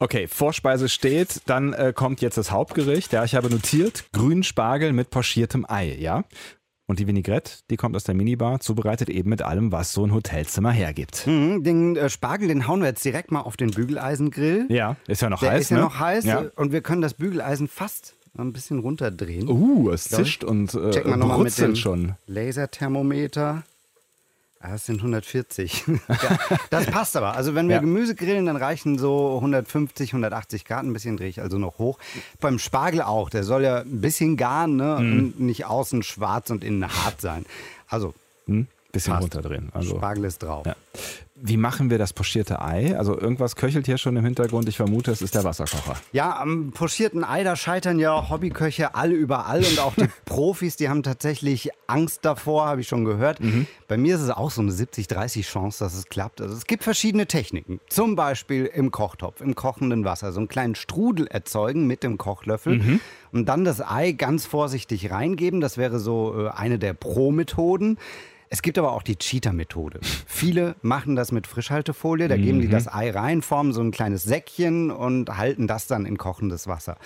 Okay, 0.00 0.26
Vorspeise 0.26 0.88
steht, 0.88 1.42
dann 1.46 1.72
äh, 1.72 1.92
kommt 1.94 2.20
jetzt 2.20 2.36
das 2.36 2.50
Hauptgericht. 2.50 3.12
Ja, 3.12 3.24
ich 3.24 3.34
habe 3.34 3.48
notiert, 3.48 4.04
grünen 4.12 4.42
Spargel 4.42 4.92
mit 4.92 5.10
pochiertem 5.10 5.64
Ei, 5.68 5.94
ja? 5.98 6.24
Und 6.86 6.98
die 6.98 7.06
Vinaigrette, 7.06 7.60
die 7.70 7.76
kommt 7.76 7.96
aus 7.96 8.04
der 8.04 8.14
Minibar, 8.14 8.60
zubereitet 8.60 9.08
eben 9.08 9.30
mit 9.30 9.40
allem, 9.40 9.72
was 9.72 9.92
so 9.92 10.04
ein 10.04 10.12
Hotelzimmer 10.12 10.70
hergibt. 10.70 11.26
Mhm, 11.26 11.62
den 11.64 11.96
äh, 11.96 12.10
Spargel, 12.10 12.48
den 12.48 12.68
hauen 12.68 12.80
wir 12.80 12.88
jetzt 12.88 13.04
direkt 13.04 13.30
mal 13.30 13.40
auf 13.40 13.56
den 13.56 13.70
Bügeleisengrill. 13.70 14.66
Ja, 14.68 14.96
ist 15.06 15.22
ja 15.22 15.30
noch 15.30 15.40
Der 15.40 15.52
heiß, 15.52 15.62
ist 15.62 15.70
ja 15.70 15.76
ne? 15.78 15.82
noch 15.84 15.98
heiß 15.98 16.24
Ja. 16.24 16.44
und 16.56 16.72
wir 16.72 16.82
können 16.82 17.00
das 17.00 17.14
Bügeleisen 17.14 17.68
fast 17.68 18.16
ein 18.36 18.52
bisschen 18.52 18.80
runterdrehen. 18.80 19.48
Uh, 19.48 19.90
es 19.90 20.04
zischt 20.08 20.42
und 20.44 20.74
äh, 20.74 20.90
Checken 20.90 21.12
wir 21.12 21.16
nochmal 21.16 21.38
mit 21.38 21.56
dem 21.56 21.76
schon. 21.76 22.16
Laserthermometer. 22.26 23.62
Ah, 24.66 24.70
das 24.70 24.86
sind 24.86 24.96
140. 25.00 25.84
ja, 26.08 26.38
das 26.70 26.86
passt 26.86 27.16
aber. 27.18 27.34
Also 27.34 27.54
wenn 27.54 27.68
wir 27.68 27.74
Ja. 27.76 27.80
Gemüse 27.82 28.14
grillen, 28.14 28.46
dann 28.46 28.56
reichen 28.56 28.96
so 28.98 29.34
150, 29.36 30.12
180 30.14 30.64
Grad. 30.64 30.84
Ein 30.84 30.92
bisschen 30.94 31.18
drehe 31.18 31.28
ich 31.28 31.42
also 31.42 31.58
noch 31.58 31.76
hoch. 31.78 31.98
Beim 32.40 32.58
Spargel 32.58 33.02
auch. 33.02 33.28
Der 33.28 33.44
soll 33.44 33.62
ja 33.62 33.80
ein 33.80 34.00
bisschen 34.00 34.38
garen 34.38 34.76
ne? 34.76 34.98
Mhm. 35.00 35.18
und 35.18 35.40
nicht 35.40 35.66
außen 35.66 36.02
schwarz 36.02 36.48
und 36.48 36.64
innen 36.64 36.88
hart 36.88 37.20
sein. 37.20 37.44
Also 37.88 38.14
Hm? 38.46 38.66
Bisschen 38.94 39.12
Passt. 39.12 39.24
runterdrehen. 39.24 39.70
Also. 39.74 39.96
Spargel 39.96 40.24
ist 40.24 40.42
drauf. 40.42 40.64
Ja. 40.66 40.76
Wie 41.36 41.56
machen 41.56 41.90
wir 41.90 41.98
das 41.98 42.12
pochierte 42.12 42.62
Ei? 42.62 42.96
Also 42.96 43.18
irgendwas 43.18 43.56
köchelt 43.56 43.86
hier 43.86 43.98
schon 43.98 44.16
im 44.16 44.24
Hintergrund. 44.24 44.68
Ich 44.68 44.76
vermute, 44.76 45.10
es 45.10 45.20
ist 45.20 45.34
der 45.34 45.42
Wasserkocher. 45.42 45.96
Ja, 46.12 46.38
am 46.38 46.70
pochierten 46.70 47.24
Ei, 47.24 47.42
da 47.42 47.56
scheitern 47.56 47.98
ja 47.98 48.30
Hobbyköche 48.30 48.94
alle 48.94 49.14
überall 49.14 49.58
und 49.58 49.80
auch 49.80 49.94
die 49.96 50.08
Profis, 50.24 50.76
die 50.76 50.88
haben 50.88 51.02
tatsächlich 51.02 51.70
Angst 51.88 52.24
davor, 52.24 52.66
habe 52.66 52.82
ich 52.82 52.88
schon 52.88 53.04
gehört. 53.04 53.40
Bei 53.88 53.96
mir 53.96 54.14
ist 54.14 54.20
es 54.22 54.30
auch 54.30 54.52
so 54.52 54.62
eine 54.62 54.70
70-30 54.70 55.42
Chance, 55.42 55.82
dass 55.82 55.94
es 55.94 56.06
klappt. 56.06 56.40
Also 56.40 56.54
es 56.54 56.66
gibt 56.66 56.84
verschiedene 56.84 57.26
Techniken. 57.26 57.80
Zum 57.88 58.14
Beispiel 58.14 58.66
im 58.66 58.92
Kochtopf, 58.92 59.40
im 59.40 59.56
kochenden 59.56 60.04
Wasser, 60.04 60.32
so 60.32 60.38
einen 60.38 60.48
kleinen 60.48 60.76
Strudel 60.76 61.26
erzeugen 61.26 61.88
mit 61.88 62.04
dem 62.04 62.16
Kochlöffel 62.16 63.00
und 63.32 63.48
dann 63.48 63.64
das 63.64 63.80
Ei 63.80 64.12
ganz 64.12 64.46
vorsichtig 64.46 65.10
reingeben. 65.10 65.60
Das 65.60 65.78
wäre 65.78 65.98
so 65.98 66.46
äh, 66.46 66.50
eine 66.50 66.78
der 66.78 66.94
Pro-Methoden. 66.94 67.98
Es 68.54 68.62
gibt 68.62 68.78
aber 68.78 68.92
auch 68.92 69.02
die 69.02 69.16
Cheater-Methode. 69.16 69.98
Viele 70.28 70.76
machen 70.80 71.16
das 71.16 71.32
mit 71.32 71.48
Frischhaltefolie, 71.48 72.28
da 72.28 72.36
geben 72.36 72.60
die 72.60 72.68
das 72.68 72.86
Ei 72.86 73.10
rein, 73.10 73.42
formen 73.42 73.72
so 73.72 73.80
ein 73.80 73.90
kleines 73.90 74.22
Säckchen 74.22 74.92
und 74.92 75.36
halten 75.36 75.66
das 75.66 75.88
dann 75.88 76.06
in 76.06 76.18
kochendes 76.18 76.68
Wasser. 76.68 76.96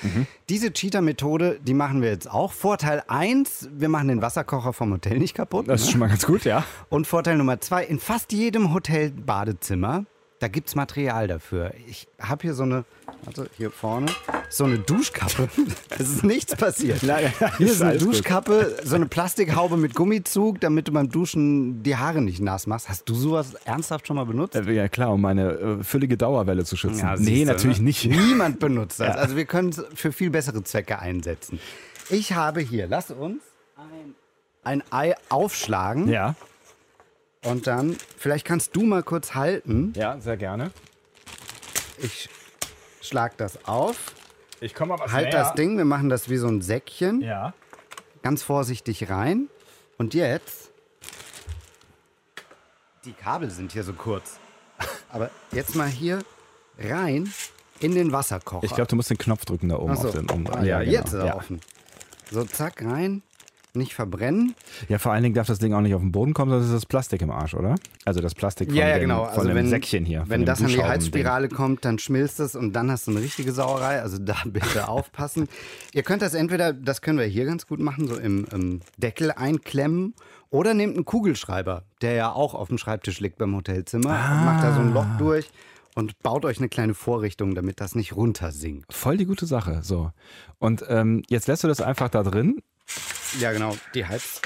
Diese 0.50 0.70
Cheater-Methode, 0.70 1.58
die 1.62 1.72
machen 1.72 2.02
wir 2.02 2.10
jetzt 2.10 2.30
auch. 2.30 2.52
Vorteil 2.52 3.02
1, 3.08 3.70
wir 3.72 3.88
machen 3.88 4.08
den 4.08 4.20
Wasserkocher 4.20 4.74
vom 4.74 4.92
Hotel 4.92 5.18
nicht 5.18 5.32
kaputt. 5.32 5.68
Das 5.68 5.80
ist 5.80 5.86
ne? 5.86 5.92
schon 5.92 6.00
mal 6.00 6.08
ganz 6.08 6.26
gut, 6.26 6.44
ja. 6.44 6.64
Und 6.90 7.06
Vorteil 7.06 7.38
Nummer 7.38 7.58
2, 7.58 7.82
in 7.82 7.98
fast 7.98 8.32
jedem 8.32 8.74
Hotel-Badezimmer, 8.74 10.04
da 10.40 10.48
gibt 10.48 10.68
es 10.68 10.74
Material 10.74 11.26
dafür. 11.26 11.72
Ich 11.88 12.06
habe 12.20 12.42
hier 12.42 12.54
so 12.54 12.62
eine, 12.62 12.84
warte, 13.24 13.50
hier 13.56 13.70
vorne, 13.70 14.06
so 14.50 14.64
eine 14.64 14.78
Duschkappe. 14.78 15.48
Es 15.98 16.08
ist 16.10 16.24
nichts 16.24 16.54
passiert. 16.54 17.02
Nein, 17.02 17.32
Hier 17.56 17.66
ist 17.66 17.82
eine 17.82 17.98
gut. 17.98 18.08
Duschkappe, 18.08 18.76
so 18.84 18.94
eine 18.94 19.06
Plastikhaube 19.06 19.76
mit 19.76 19.94
Gummizug, 19.94 20.60
damit 20.60 20.86
du 20.86 20.92
beim 20.92 21.08
Duschen 21.10 21.82
die 21.82 21.96
Haare 21.96 22.20
nicht 22.20 22.40
nass 22.40 22.68
machst. 22.68 22.88
Hast 22.88 23.08
du 23.08 23.14
sowas 23.14 23.54
ernsthaft 23.64 24.06
schon 24.06 24.14
mal 24.16 24.26
benutzt? 24.26 24.54
Äh, 24.54 24.70
Ja 24.72 24.88
klar, 24.88 25.12
um 25.12 25.20
meine 25.20 25.50
äh, 25.50 25.82
füllige 25.82 26.16
Dauerwelle 26.16 26.64
zu 26.64 26.76
schützen. 26.76 27.00
Ja, 27.00 27.16
nee, 27.16 27.24
siehste, 27.24 27.46
natürlich 27.46 27.78
ne? 27.78 27.84
nicht. 27.84 28.04
Niemand 28.04 28.60
benutzt 28.60 29.00
das. 29.00 29.16
Also 29.28 29.34
wir 29.36 29.46
können 29.46 29.70
es 29.70 29.82
für 29.94 30.12
viel 30.12 30.30
bessere 30.30 30.62
Zwecke 30.62 31.00
einsetzen. 31.00 31.58
Ich 32.10 32.32
habe 32.34 32.60
hier, 32.60 32.86
lass 32.86 33.10
uns 33.10 33.42
ein, 33.76 34.14
ein 34.62 34.82
Ei 34.92 35.14
aufschlagen 35.28 36.08
Ja, 36.08 36.36
und 37.44 37.66
dann, 37.66 37.96
vielleicht 38.16 38.44
kannst 38.44 38.74
du 38.76 38.82
mal 38.82 39.02
kurz 39.02 39.34
halten. 39.34 39.92
ja, 39.96 40.18
sehr 40.20 40.36
gerne. 40.36 40.70
Ich 41.98 42.28
schlag 43.00 43.36
das 43.36 43.64
auf, 43.66 44.14
Ich 44.60 44.74
komme 44.74 44.94
aber 44.94 45.10
halt 45.12 45.32
das 45.32 45.54
Ding, 45.54 45.76
wir 45.78 45.84
machen 45.84 46.08
das 46.08 46.28
wie 46.28 46.36
so 46.36 46.48
ein 46.48 46.62
Säckchen, 46.62 47.20
Ja. 47.20 47.54
ganz 48.22 48.42
vorsichtig 48.42 49.08
rein. 49.10 49.48
Und 49.98 50.14
jetzt, 50.14 50.70
die 53.04 53.12
Kabel 53.12 53.50
sind 53.50 53.72
hier 53.72 53.82
so 53.84 53.92
kurz, 53.92 54.38
aber 55.10 55.30
jetzt 55.52 55.74
mal 55.74 55.88
hier 55.88 56.20
rein 56.78 57.32
in 57.80 57.94
den 57.94 58.12
Wasserkocher. 58.12 58.64
Ich 58.64 58.74
glaube, 58.74 58.88
du 58.88 58.96
musst 58.96 59.10
den 59.10 59.18
Knopf 59.18 59.44
drücken 59.44 59.68
da 59.68 59.76
oben 59.78 59.96
so. 59.96 60.08
auf 60.08 60.14
den 60.14 60.28
um, 60.30 60.46
ah, 60.48 60.62
ja, 60.62 60.80
genau. 60.80 60.90
jetzt 60.92 61.08
ist 61.08 61.14
er 61.14 61.26
ja. 61.26 61.36
offen. 61.36 61.60
So, 62.30 62.44
zack, 62.44 62.82
rein, 62.84 63.22
nicht 63.74 63.94
verbrennen. 63.94 64.54
Ja, 64.88 64.98
vor 64.98 65.12
allen 65.12 65.22
Dingen 65.22 65.34
darf 65.34 65.46
das 65.46 65.58
Ding 65.58 65.72
auch 65.74 65.80
nicht 65.80 65.94
auf 65.94 66.00
den 66.00 66.12
Boden 66.12 66.34
kommen, 66.34 66.50
sonst 66.50 66.66
ist 66.66 66.74
das 66.74 66.86
Plastik 66.86 67.22
im 67.22 67.30
Arsch, 67.30 67.54
oder? 67.54 67.74
Also 68.04 68.20
das 68.20 68.34
Plastik 68.34 68.68
von 68.68 68.76
dem, 68.76 69.10
von 69.10 69.48
dem 69.48 69.68
Säckchen 69.68 70.04
hier. 70.04 70.20
Also 70.20 70.30
Wenn 70.30 70.44
das 70.44 70.60
an 70.62 70.68
die. 70.68 70.82
Heizspirale 70.82 71.48
kommt, 71.48 71.84
dann 71.84 71.98
schmilzt 71.98 72.40
es 72.40 72.56
und 72.56 72.72
dann 72.72 72.90
hast 72.90 73.06
du 73.06 73.12
eine 73.12 73.20
richtige 73.20 73.52
Sauerei. 73.52 74.00
Also 74.00 74.18
da 74.18 74.36
bitte 74.46 74.88
aufpassen. 74.88 75.48
Ihr 75.92 76.02
könnt 76.02 76.22
das 76.22 76.34
entweder, 76.34 76.72
das 76.72 77.02
können 77.02 77.18
wir 77.18 77.26
hier 77.26 77.44
ganz 77.44 77.66
gut 77.66 77.80
machen, 77.80 78.08
so 78.08 78.16
im, 78.16 78.46
im 78.52 78.80
Deckel 78.96 79.32
einklemmen. 79.32 80.14
Oder 80.50 80.72
nehmt 80.72 80.96
einen 80.96 81.04
Kugelschreiber, 81.04 81.84
der 82.00 82.14
ja 82.14 82.32
auch 82.32 82.54
auf 82.54 82.68
dem 82.68 82.78
Schreibtisch 82.78 83.20
liegt 83.20 83.36
beim 83.36 83.54
Hotelzimmer. 83.54 84.08
Macht 84.08 84.64
da 84.64 84.74
so 84.74 84.80
ein 84.80 84.94
Loch 84.94 85.06
durch 85.18 85.50
und 85.94 86.22
baut 86.22 86.44
euch 86.44 86.58
eine 86.58 86.68
kleine 86.68 86.94
Vorrichtung, 86.94 87.54
damit 87.54 87.80
das 87.80 87.94
nicht 87.94 88.14
runtersinkt. 88.14 88.92
Voll 88.92 89.16
die 89.16 89.26
gute 89.26 89.46
Sache. 89.46 89.80
So. 89.82 90.12
Und 90.58 90.84
ähm, 90.88 91.22
jetzt 91.28 91.48
lässt 91.48 91.64
du 91.64 91.68
das 91.68 91.80
einfach 91.80 92.08
da 92.08 92.22
drin. 92.22 92.62
Ja, 93.38 93.52
genau. 93.52 93.76
Die 93.94 94.06
Heiz, 94.06 94.40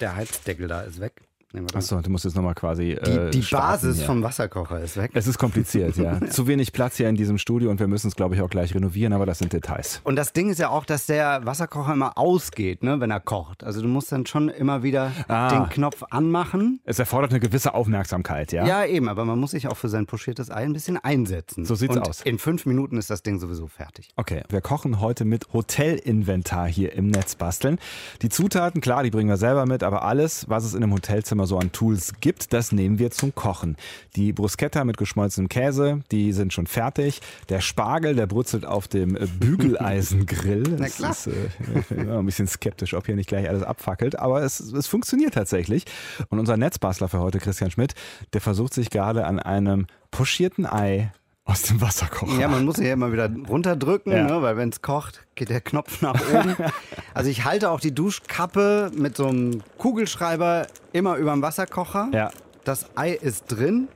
der 0.00 0.16
Heizdeckel 0.16 0.68
da 0.68 0.82
ist 0.82 1.00
weg. 1.00 1.22
Nehmen 1.52 1.66
wir 1.68 1.72
das. 1.72 1.84
Achso, 1.92 2.00
du 2.00 2.10
musst 2.10 2.24
jetzt 2.24 2.34
nochmal 2.34 2.54
quasi. 2.54 2.98
Die, 3.04 3.10
äh, 3.10 3.30
die 3.30 3.40
Basis 3.40 3.98
hier. 3.98 4.06
vom 4.06 4.22
Wasserkocher 4.22 4.80
ist 4.80 4.96
weg. 4.96 5.10
Es 5.14 5.26
ist 5.26 5.38
kompliziert, 5.38 5.96
ja. 5.96 6.18
Zu 6.30 6.46
wenig 6.46 6.72
Platz 6.72 6.96
hier 6.96 7.08
in 7.08 7.16
diesem 7.16 7.36
Studio 7.38 7.70
und 7.70 7.78
wir 7.80 7.88
müssen 7.88 8.08
es, 8.08 8.16
glaube 8.16 8.34
ich, 8.34 8.40
auch 8.40 8.48
gleich 8.50 8.74
renovieren, 8.74 9.12
aber 9.12 9.26
das 9.26 9.38
sind 9.38 9.52
Details. 9.52 10.00
Und 10.04 10.16
das 10.16 10.32
Ding 10.32 10.48
ist 10.50 10.58
ja 10.58 10.70
auch, 10.70 10.84
dass 10.84 11.06
der 11.06 11.44
Wasserkocher 11.44 11.92
immer 11.92 12.16
ausgeht, 12.16 12.82
ne, 12.82 13.00
wenn 13.00 13.10
er 13.10 13.20
kocht. 13.20 13.64
Also 13.64 13.82
du 13.82 13.88
musst 13.88 14.10
dann 14.12 14.24
schon 14.26 14.48
immer 14.48 14.82
wieder 14.82 15.12
Ah. 15.28 15.48
den 15.50 15.68
Knopf 15.68 16.02
anmachen. 16.10 16.80
Es 16.84 16.98
erfordert 16.98 17.30
eine 17.32 17.40
gewisse 17.40 17.74
Aufmerksamkeit, 17.74 18.52
ja? 18.52 18.66
Ja? 18.66 18.84
eben, 18.84 19.08
aber 19.08 19.24
man 19.24 19.38
muss 19.38 19.50
sich 19.52 19.68
auch 19.68 19.76
für 19.76 19.88
sein 19.88 20.06
pochiertes 20.06 20.50
Ei 20.50 20.62
ein 20.64 20.72
bisschen 20.72 20.96
einsetzen. 20.96 21.64
So 21.64 21.74
sieht's 21.74 21.94
Und 21.96 22.08
aus. 22.08 22.22
In 22.22 22.38
fünf 22.38 22.66
Minuten 22.66 22.96
ist 22.96 23.10
das 23.10 23.22
Ding 23.22 23.38
sowieso 23.38 23.66
fertig. 23.68 24.08
Okay, 24.16 24.42
wir 24.48 24.60
kochen 24.60 25.00
heute 25.00 25.24
mit 25.24 25.52
Hotelinventar 25.52 26.66
hier 26.68 26.92
im 26.94 27.08
Netz 27.08 27.34
basteln. 27.34 27.78
Die 28.22 28.28
Zutaten, 28.28 28.80
klar, 28.80 29.02
die 29.02 29.10
bringen 29.10 29.28
wir 29.28 29.36
selber 29.36 29.66
mit, 29.66 29.82
aber 29.82 30.02
alles, 30.04 30.48
was 30.48 30.64
es 30.64 30.74
in 30.74 30.82
einem 30.82 30.92
Hotelzimmer 30.92 31.41
so 31.46 31.58
an 31.58 31.72
Tools 31.72 32.14
gibt, 32.20 32.52
das 32.52 32.72
nehmen 32.72 32.98
wir 32.98 33.10
zum 33.10 33.34
Kochen. 33.34 33.76
Die 34.16 34.32
Bruschetta 34.32 34.84
mit 34.84 34.96
geschmolzenem 34.96 35.48
Käse, 35.48 36.02
die 36.10 36.32
sind 36.32 36.52
schon 36.52 36.66
fertig. 36.66 37.20
Der 37.48 37.60
Spargel, 37.60 38.14
der 38.14 38.26
brutzelt 38.26 38.64
auf 38.64 38.88
dem 38.88 39.16
äh, 39.16 39.26
Bügeleisengrill. 39.26 40.62
Na 40.70 40.76
Das 40.76 40.96
klar. 40.96 41.10
Ist, 41.12 41.26
äh, 41.28 41.94
immer 41.94 42.18
ein 42.18 42.26
bisschen 42.26 42.46
skeptisch, 42.46 42.94
ob 42.94 43.06
hier 43.06 43.16
nicht 43.16 43.28
gleich 43.28 43.48
alles 43.48 43.62
abfackelt, 43.62 44.18
aber 44.18 44.42
es, 44.42 44.60
es 44.60 44.86
funktioniert 44.86 45.34
tatsächlich. 45.34 45.84
Und 46.28 46.38
unser 46.38 46.56
Netzbastler 46.56 47.08
für 47.08 47.20
heute, 47.20 47.38
Christian 47.38 47.70
Schmidt, 47.70 47.94
der 48.32 48.40
versucht 48.40 48.74
sich 48.74 48.90
gerade 48.90 49.26
an 49.26 49.38
einem 49.38 49.86
pochierten 50.10 50.66
Ei 50.66 51.12
aus 51.44 51.62
dem 51.62 51.80
Wasserkocher. 51.80 52.38
Ja, 52.38 52.48
man 52.48 52.64
muss 52.64 52.76
ja 52.76 52.92
immer 52.92 53.12
wieder 53.12 53.28
runterdrücken, 53.48 54.12
Ja. 54.12 54.24
ne, 54.24 54.42
weil 54.42 54.56
wenn 54.56 54.68
es 54.68 54.80
kocht, 54.80 55.26
geht 55.34 55.50
der 55.50 55.60
Knopf 55.60 56.00
nach 56.00 56.14
oben. 56.32 56.56
also 57.14 57.30
ich 57.30 57.44
halte 57.44 57.70
auch 57.70 57.80
die 57.80 57.94
Duschkappe 57.94 58.90
mit 58.94 59.16
so 59.16 59.26
einem 59.26 59.62
Kugelschreiber 59.78 60.66
immer 60.92 61.16
über 61.16 61.32
dem 61.32 61.42
Wasserkocher. 61.42 62.08
Ja. 62.12 62.30
Das 62.64 62.86
Ei 62.96 63.10
ist 63.12 63.46
drin 63.46 63.88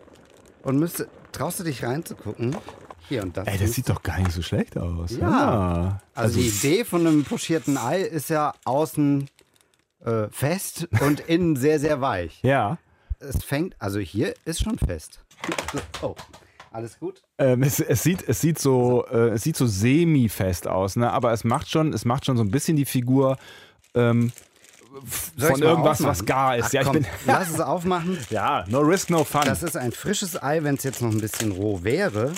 und 0.63 0.79
müsste. 0.79 1.09
Traust 1.33 1.61
du 1.61 1.65
dich 1.65 1.85
reinzugucken? 1.85 2.57
Hier 3.09 3.23
und 3.23 3.37
das. 3.37 3.47
Ey, 3.47 3.59
das 3.59 3.73
sieht 3.75 3.89
doch 3.89 4.03
gar 4.03 4.19
nicht 4.19 4.33
so 4.33 4.43
schlecht 4.43 4.77
aus. 4.77 5.13
Ja. 5.17 5.29
Ah. 5.29 6.01
Also, 6.15 6.41
die 6.41 6.49
Idee 6.49 6.85
von 6.85 7.07
einem 7.07 7.25
pochierten 7.25 7.77
Ei 7.77 8.01
ist 8.01 8.31
ja 8.31 8.55
außen 8.65 9.29
äh, 10.05 10.29
fest 10.31 10.89
und 11.01 11.21
innen 11.21 11.55
sehr, 11.57 11.79
sehr 11.79 12.01
weich. 12.01 12.41
Ja. 12.43 12.79
Es 13.21 13.45
fängt, 13.45 13.77
also 13.81 14.01
hier 14.01 14.35
ist 14.45 14.63
schon 14.63 14.79
fest. 14.79 15.21
Oh, 16.03 16.17
alles 16.73 16.99
gut? 16.99 17.23
Ähm, 17.39 17.63
es, 17.63 17.81
es, 17.81 18.03
sieht, 18.03 18.27
es, 18.27 18.41
sieht 18.41 18.59
so, 18.59 19.05
äh, 19.11 19.31
es 19.31 19.43
sieht 19.43 19.57
so 19.57 19.67
semi-fest 19.67 20.67
aus, 20.67 20.97
ne? 20.97 21.13
aber 21.13 21.33
es 21.33 21.45
macht, 21.45 21.69
schon, 21.71 21.93
es 21.93 22.07
macht 22.07 22.25
schon 22.25 22.37
so 22.39 22.43
ein 22.43 22.51
bisschen 22.51 22.77
die 22.77 22.87
Figur 22.87 23.37
ähm, 23.95 24.33
von 25.39 25.61
irgendwas, 25.61 26.01
aufmachen? 26.01 26.07
was 26.07 26.25
gar 26.25 26.57
ist. 26.57 26.67
Ach, 26.69 26.73
ja, 26.73 26.81
ich 26.81 26.87
komm, 26.87 26.95
bin, 26.95 27.07
lass 27.27 27.51
es 27.51 27.61
aufmachen. 27.61 28.19
ja, 28.31 28.65
no 28.69 28.81
risk, 28.81 29.11
no 29.11 29.25
fun. 29.25 29.43
Das 29.45 29.63
ist 29.63 29.77
ein 29.77 29.93
frisches 29.93 30.43
Ei. 30.43 30.63
Wenn 30.63 30.77
es 30.77 30.85
jetzt 30.85 31.03
noch 31.03 31.11
ein 31.11 31.21
bisschen 31.21 31.53
roh 31.53 31.83
wäre, 31.83 32.33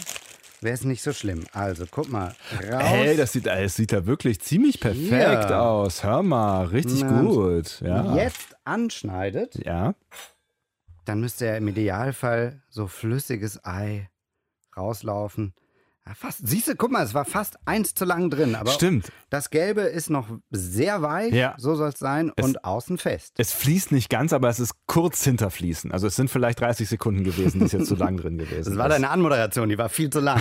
wäre 0.60 0.74
es 0.74 0.82
nicht 0.82 1.02
so 1.02 1.12
schlimm. 1.12 1.44
Also, 1.52 1.84
guck 1.88 2.08
mal. 2.10 2.34
Raus. 2.68 2.82
Hey, 2.82 3.16
das 3.16 3.32
sieht, 3.32 3.46
es 3.46 3.76
sieht 3.76 3.92
da 3.92 4.06
wirklich 4.06 4.40
ziemlich 4.40 4.80
perfekt 4.80 5.08
Hier. 5.48 5.60
aus. 5.62 6.02
Hör 6.02 6.24
mal, 6.24 6.64
richtig 6.66 7.02
Na, 7.02 7.22
gut. 7.22 7.80
Ja. 7.84 8.16
Jetzt 8.16 8.56
anschneidet, 8.64 9.64
Ja. 9.64 9.94
dann 11.04 11.20
müsste 11.20 11.46
ja 11.46 11.56
im 11.56 11.68
Idealfall 11.68 12.62
so 12.68 12.88
flüssiges 12.88 13.64
Ei 13.64 14.10
rauslaufen. 14.78 15.52
Ja, 16.06 16.14
fast, 16.14 16.48
siehst 16.48 16.68
du, 16.68 16.74
guck 16.74 16.90
mal, 16.90 17.04
es 17.04 17.12
war 17.12 17.26
fast 17.26 17.58
eins 17.66 17.92
zu 17.94 18.06
lang 18.06 18.30
drin. 18.30 18.54
Aber 18.54 18.70
Stimmt. 18.70 19.12
Das 19.28 19.50
Gelbe 19.50 19.82
ist 19.82 20.08
noch 20.08 20.26
sehr 20.50 21.02
weich, 21.02 21.34
Ja. 21.34 21.54
so 21.58 21.74
soll 21.74 21.90
es 21.90 21.98
sein, 21.98 22.30
und 22.40 22.64
außen 22.64 22.96
fest. 22.96 23.34
Es 23.36 23.52
fließt 23.52 23.92
nicht 23.92 24.08
ganz, 24.08 24.32
aber 24.32 24.48
es 24.48 24.58
ist 24.58 24.72
kurz 24.86 25.22
hinter 25.22 25.50
Fließen. 25.50 25.92
Also 25.92 26.06
es 26.06 26.16
sind 26.16 26.30
vielleicht 26.30 26.60
30 26.62 26.88
Sekunden 26.88 27.24
gewesen, 27.24 27.58
die 27.58 27.66
ist 27.66 27.72
jetzt 27.72 27.88
zu 27.88 27.94
lang 27.94 28.16
drin 28.16 28.38
gewesen. 28.38 28.64
Das 28.70 28.78
war 28.78 28.88
deine 28.88 29.10
Anmoderation, 29.10 29.68
die 29.68 29.76
war 29.76 29.90
viel 29.90 30.08
zu 30.08 30.20
lang. 30.20 30.40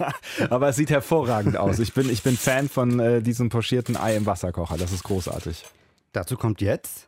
Aber 0.50 0.70
es 0.70 0.76
sieht 0.76 0.90
hervorragend 0.90 1.56
aus. 1.58 1.78
Ich 1.78 1.92
bin, 1.94 2.10
ich 2.10 2.24
bin 2.24 2.36
Fan 2.36 2.68
von 2.68 2.98
äh, 2.98 3.22
diesem 3.22 3.50
pochierten 3.50 3.96
Ei 3.96 4.16
im 4.16 4.26
Wasserkocher. 4.26 4.76
Das 4.78 4.90
ist 4.90 5.04
großartig. 5.04 5.64
Dazu 6.12 6.36
kommt 6.36 6.60
jetzt 6.60 7.06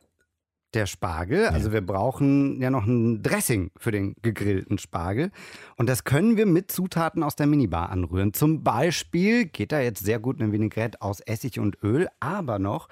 der 0.75 0.87
Spargel. 0.87 1.46
Also 1.46 1.73
wir 1.73 1.80
brauchen 1.80 2.61
ja 2.61 2.70
noch 2.70 2.87
ein 2.87 3.23
Dressing 3.23 3.70
für 3.76 3.90
den 3.90 4.14
gegrillten 4.23 4.78
Spargel. 4.78 5.30
Und 5.76 5.88
das 5.88 6.04
können 6.04 6.37
wir 6.37 6.46
mit 6.46 6.70
Zutaten 6.70 7.23
aus 7.23 7.37
der 7.37 7.46
Minibar 7.46 7.90
anrühren. 7.90 8.32
Zum 8.32 8.62
Beispiel 8.62 9.46
geht 9.46 9.73
da 9.73 9.80
jetzt 9.80 10.04
sehr 10.04 10.18
gut 10.18 10.40
eine 10.40 10.52
Vinaigrette 10.52 11.00
aus 11.00 11.20
Essig 11.20 11.58
und 11.58 11.82
Öl, 11.82 12.08
aber 12.20 12.58
noch 12.58 12.88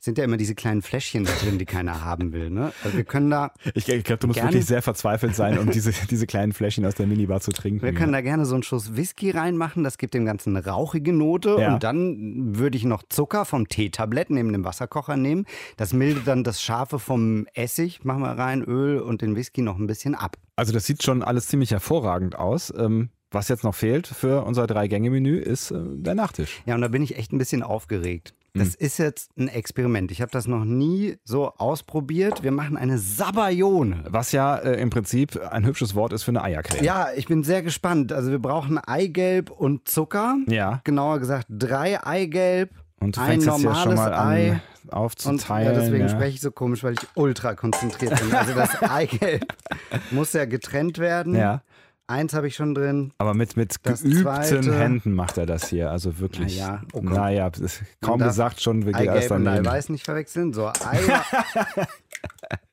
sind 0.00 0.18
ja 0.18 0.24
immer 0.24 0.36
diese 0.36 0.54
kleinen 0.54 0.82
Fläschchen 0.82 1.24
da 1.24 1.32
drin, 1.42 1.58
die 1.58 1.66
keiner 1.66 2.04
haben 2.04 2.32
will. 2.32 2.50
Ne? 2.50 2.72
Also 2.82 2.96
wir 2.96 3.04
können 3.04 3.30
da 3.30 3.52
Ich, 3.74 3.88
ich 3.88 4.04
glaube, 4.04 4.20
du 4.20 4.26
musst 4.26 4.38
Gerne. 4.38 4.52
wirklich 4.52 4.66
sehr 4.66 4.82
verzweifelt 4.82 5.36
sein, 5.36 5.58
um 5.58 5.70
diese, 5.70 5.92
diese 6.10 6.26
kleinen 6.26 6.52
Fläschchen 6.52 6.84
aus 6.86 6.94
der 6.94 7.06
Minibar 7.06 7.40
zu 7.40 7.52
trinken. 7.52 7.82
Wir 7.82 7.92
können 7.92 8.12
da 8.12 8.20
gerne 8.20 8.46
so 8.46 8.54
einen 8.54 8.62
Schuss 8.62 8.96
Whisky 8.96 9.30
reinmachen, 9.30 9.84
das 9.84 9.98
gibt 9.98 10.14
dem 10.14 10.24
Ganzen 10.24 10.56
eine 10.56 10.66
rauchige 10.66 11.12
Note. 11.12 11.56
Ja. 11.58 11.74
Und 11.74 11.84
dann 11.84 12.56
würde 12.56 12.76
ich 12.76 12.84
noch 12.84 13.02
Zucker 13.08 13.44
vom 13.44 13.68
Teetablett 13.68 14.30
neben 14.30 14.52
dem 14.52 14.64
Wasserkocher 14.64 15.16
nehmen. 15.16 15.44
Das 15.76 15.92
mildet 15.92 16.26
dann 16.26 16.44
das 16.44 16.62
Scharfe 16.62 16.98
vom 16.98 17.46
Essig, 17.54 18.04
machen 18.04 18.22
wir 18.22 18.30
rein, 18.30 18.62
Öl 18.62 19.00
und 19.00 19.22
den 19.22 19.36
Whisky 19.36 19.62
noch 19.62 19.78
ein 19.78 19.86
bisschen 19.86 20.14
ab. 20.14 20.36
also 20.56 20.72
das 20.72 20.86
sieht 20.86 21.02
schon 21.02 21.22
alles 21.22 21.48
ziemlich 21.48 21.70
hervorragend 21.70 22.36
aus. 22.36 22.72
Ähm, 22.76 23.10
was 23.32 23.48
jetzt 23.48 23.62
noch 23.62 23.74
fehlt 23.76 24.08
für 24.08 24.44
unser 24.44 24.66
Drei-Gänge-Menü 24.66 25.38
ist 25.38 25.70
äh, 25.70 25.78
der 25.78 26.14
Nachtisch. 26.16 26.62
Ja, 26.66 26.74
und 26.74 26.80
da 26.80 26.88
bin 26.88 27.02
ich 27.02 27.16
echt 27.16 27.32
ein 27.32 27.38
bisschen 27.38 27.62
aufgeregt. 27.62 28.34
Hm. 28.54 28.64
Das 28.64 28.74
ist 28.74 28.98
jetzt 28.98 29.30
ein 29.38 29.48
Experiment. 29.48 30.10
Ich 30.10 30.20
habe 30.20 30.30
das 30.32 30.46
noch 30.46 30.64
nie 30.64 31.16
so 31.24 31.52
ausprobiert. 31.56 32.42
Wir 32.42 32.50
machen 32.50 32.76
eine 32.76 32.98
Sabayone. 32.98 34.04
Was 34.08 34.32
ja 34.32 34.56
äh, 34.56 34.80
im 34.80 34.90
Prinzip 34.90 35.38
ein 35.50 35.64
hübsches 35.64 35.94
Wort 35.94 36.12
ist 36.12 36.24
für 36.24 36.32
eine 36.32 36.42
Eiercreme. 36.42 36.84
Ja, 36.84 37.08
ich 37.14 37.26
bin 37.26 37.44
sehr 37.44 37.62
gespannt. 37.62 38.12
Also 38.12 38.30
wir 38.30 38.38
brauchen 38.40 38.78
Eigelb 38.78 39.50
und 39.50 39.88
Zucker. 39.88 40.36
Ja. 40.48 40.80
Genauer 40.84 41.18
gesagt 41.20 41.46
drei 41.48 42.04
Eigelb, 42.04 42.70
Und 43.00 43.16
du 43.16 43.20
ein 43.20 43.26
fängst 43.28 43.46
jetzt 43.46 43.62
normales 43.62 43.82
hier 43.82 43.90
schon 43.90 43.94
mal 43.94 44.14
Ei. 44.14 44.50
an 44.50 44.60
Und 44.84 44.92
aufzuteilen. 44.92 45.74
ja, 45.74 45.80
deswegen 45.80 46.04
ja. 46.04 46.08
spreche 46.08 46.34
ich 46.34 46.40
so 46.40 46.50
komisch, 46.50 46.82
weil 46.82 46.94
ich 46.94 47.06
ultra 47.14 47.54
konzentriert 47.54 48.18
bin. 48.20 48.34
Also 48.34 48.54
das 48.54 48.82
Eigelb 48.90 49.44
muss 50.10 50.32
ja 50.32 50.44
getrennt 50.44 50.98
werden. 50.98 51.34
Ja. 51.34 51.62
Eins 52.10 52.34
habe 52.34 52.48
ich 52.48 52.56
schon 52.56 52.74
drin. 52.74 53.12
Aber 53.18 53.34
mit, 53.34 53.56
mit 53.56 53.76
Das 53.84 54.02
geübten 54.02 54.22
zweite- 54.22 54.76
Händen 54.78 55.14
macht 55.14 55.38
er 55.38 55.46
das 55.46 55.68
hier. 55.68 55.90
Also 55.90 56.18
wirklich. 56.18 56.58
Naja, 56.58 56.82
oh 56.92 56.98
komm. 56.98 57.12
naja, 57.12 57.50
kaum 58.00 58.18
gesagt, 58.18 58.60
schon 58.60 58.84
geht 58.84 58.96
alles 58.96 59.08
Eigelb 59.10 59.30
und 59.30 59.44
daneben. 59.44 59.66
Eiweiß 59.68 59.88
nicht 59.90 60.04
verwechseln. 60.04 60.52
So, 60.52 60.66
Eier. 60.66 61.24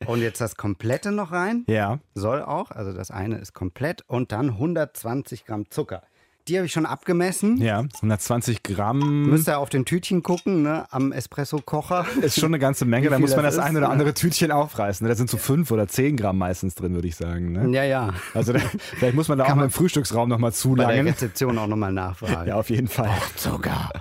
und 0.08 0.22
jetzt 0.22 0.41
das 0.41 0.56
komplette 0.56 1.12
noch 1.12 1.32
rein. 1.32 1.65
Ja. 1.67 2.00
Soll 2.15 2.41
auch. 2.41 2.72
Also 2.72 2.94
das 2.94 3.12
eine 3.12 3.38
ist 3.38 3.53
komplett. 3.53 4.03
Und 4.08 4.32
dann 4.32 4.50
120 4.50 5.46
Gramm 5.46 5.70
Zucker. 5.70 6.01
Die 6.48 6.56
habe 6.58 6.66
ich 6.66 6.72
schon 6.72 6.86
abgemessen. 6.86 7.58
Ja, 7.58 7.80
120 7.96 8.63
Gramm 8.63 9.24
Müsst 9.24 9.48
ihr 9.50 9.60
auf 9.60 9.70
den 9.70 9.84
Tütchen 9.86 10.24
gucken, 10.24 10.62
ne? 10.62 10.86
Am 10.92 11.12
Espresso-Kocher. 11.12 12.06
ist 12.22 12.39
schon 12.39 12.50
eine 12.50 12.60
ganze 12.60 12.86
Menge. 12.86 13.10
Da 13.10 13.20
muss 13.20 13.36
man 13.36 13.44
das 13.44 13.58
das 13.58 13.66
ein 13.66 13.75
oder 13.75 13.89
andere 13.89 14.13
Tütchen 14.13 14.51
aufreißen. 14.51 15.06
Da 15.08 15.16
sind 15.16 15.30
so 15.30 15.38
fünf 15.38 15.72
oder 15.72 15.88
zehn 15.88 16.16
Gramm 16.16 16.38
meistens 16.38 16.75
drin, 16.75 16.94
würde 16.94 17.08
ich 17.08 17.16
sagen. 17.16 17.51
Ne? 17.51 17.70
Ja, 17.75 17.84
ja. 17.84 18.13
Also 18.34 18.54
da, 18.54 18.60
vielleicht 18.60 19.16
muss 19.16 19.27
man 19.27 19.38
da 19.38 19.46
auch 19.46 19.56
mal 19.56 19.66
im 19.66 19.72
Frühstücksraum 19.72 20.30
nochmal 20.30 20.51
Bei 20.51 20.56
der 20.56 20.60
zulangen. 20.60 21.08
Rezeption 21.08 21.58
auch 21.58 21.68
nochmal 21.68 21.92
nachfragen. 21.92 22.48
Ja, 22.48 22.56
auf 22.56 22.70
jeden 22.70 22.88
Fall. 22.88 23.12
Zucker. 23.36 23.89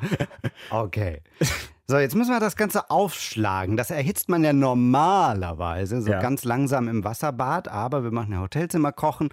Okay. 0.70 1.20
So, 1.86 1.98
jetzt 1.98 2.16
müssen 2.16 2.32
wir 2.32 2.40
das 2.40 2.56
Ganze 2.56 2.90
aufschlagen. 2.90 3.76
Das 3.76 3.90
erhitzt 3.92 4.28
man 4.28 4.42
ja 4.42 4.52
normalerweise 4.52 6.00
so 6.02 6.10
Ja. 6.10 6.20
ganz 6.20 6.44
langsam 6.44 6.88
im 6.88 7.04
Wasserbad, 7.04 7.68
aber 7.68 8.02
wir 8.02 8.10
machen 8.10 8.32
ja 8.32 8.40
Hotelzimmer 8.40 8.90
kochen 8.92 9.28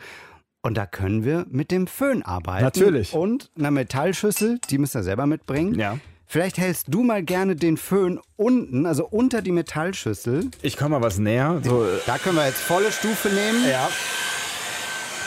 und 0.64 0.76
da 0.78 0.86
können 0.86 1.24
wir 1.26 1.46
mit 1.50 1.72
dem 1.72 1.88
Föhn 1.88 2.24
arbeiten. 2.24 2.64
Natürlich. 2.64 3.14
Und 3.14 3.52
einer 3.58 3.70
Metallschüssel, 3.70 4.60
die 4.70 4.78
müsst 4.78 4.96
ihr 4.96 5.04
selber 5.04 5.26
mitbringen. 5.28 5.76
Ja. 5.78 5.98
Vielleicht 6.26 6.58
hältst 6.58 6.86
du 6.88 7.04
mal 7.04 7.22
gerne 7.22 7.56
den 7.56 7.78
Föhn 7.78 8.20
unten, 8.38 8.86
also 8.88 9.06
unter 9.06 9.42
die 9.42 9.52
Metallschüssel. 9.52 10.50
Ich 10.62 10.78
komme 10.78 10.98
mal 10.98 11.06
was 11.06 11.20
näher. 11.20 11.62
So, 11.64 11.84
äh, 11.84 11.90
Da 12.08 12.18
können 12.18 12.38
wir 12.38 12.46
jetzt 12.48 12.62
volle 12.62 12.92
Stufe 12.92 13.28
nehmen. 13.30 13.68
ja. 13.70 13.88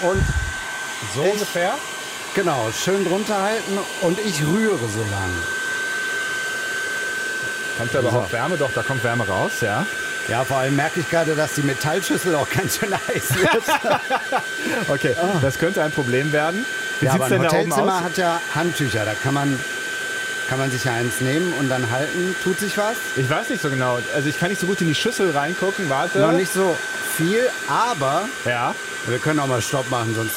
Und 0.02 0.22
So 1.14 1.22
Ich- 1.22 1.32
ungefähr. 1.34 1.74
genau, 2.34 2.70
schön 2.72 3.04
drunter 3.04 3.40
halten 3.40 3.78
und 4.02 4.18
ich 4.18 4.40
rühre 4.42 4.78
so 4.78 5.00
lang. 5.00 5.30
Kommt 7.78 7.94
da 7.94 8.00
überhaupt 8.00 8.32
Wärme? 8.32 8.56
Doch, 8.56 8.72
da 8.72 8.82
kommt 8.82 9.04
Wärme 9.04 9.28
raus, 9.28 9.60
ja. 9.60 9.84
Ja, 10.28 10.44
vor 10.44 10.58
allem 10.58 10.74
merke 10.74 11.00
ich 11.00 11.08
gerade, 11.08 11.34
dass 11.36 11.54
die 11.54 11.62
Metallschüssel 11.62 12.34
auch 12.34 12.48
ganz 12.50 12.78
schön 12.78 12.92
heiß 12.92 13.34
wird. 13.36 13.62
Okay, 14.88 15.14
das 15.40 15.58
könnte 15.58 15.82
ein 15.82 15.92
Problem 15.92 16.32
werden. 16.32 16.66
Wie 17.00 17.06
Ah. 17.08 17.12
ja, 17.12 17.12
sieht's 17.12 17.24
aber 17.26 17.28
denn 17.28 17.42
ein 17.42 17.42
da 17.42 17.48
oben 17.50 17.58
Hotelzimmer 17.70 17.98
aus? 17.98 18.02
hat 18.02 18.16
ja 18.18 18.40
Handtücher, 18.54 19.04
da 19.04 19.14
kann 19.14 19.34
man, 19.34 19.60
kann 20.48 20.58
man 20.58 20.70
sich 20.70 20.84
ja 20.84 20.94
eins 20.94 21.20
nehmen 21.20 21.52
und 21.60 21.68
dann 21.68 21.90
halten. 21.90 22.34
Tut 22.42 22.58
sich 22.58 22.76
was? 22.76 22.96
Ich 23.16 23.28
weiß 23.30 23.50
nicht 23.50 23.62
so 23.62 23.70
genau. 23.70 23.98
Also 24.14 24.28
ich 24.28 24.38
kann 24.40 24.48
nicht 24.50 24.60
so 24.60 24.66
gut 24.66 24.80
in 24.80 24.88
die 24.88 24.94
Schüssel 24.96 25.30
reingucken. 25.30 25.88
Warte. 25.90 26.18
Noch 26.18 26.32
nicht 26.32 26.52
so 26.52 26.76
viel, 27.16 27.48
aber 27.68 28.22
Ja. 28.44 28.74
wir 29.06 29.18
können 29.18 29.38
auch 29.40 29.46
mal 29.46 29.62
Stopp 29.62 29.88
machen, 29.90 30.12
sonst, 30.16 30.34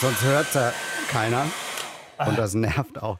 sonst 0.00 0.22
hört 0.22 0.46
ja 0.54 0.72
keiner. 1.12 1.44
Und 2.24 2.38
das 2.38 2.54
nervt 2.54 3.02
auch. 3.02 3.18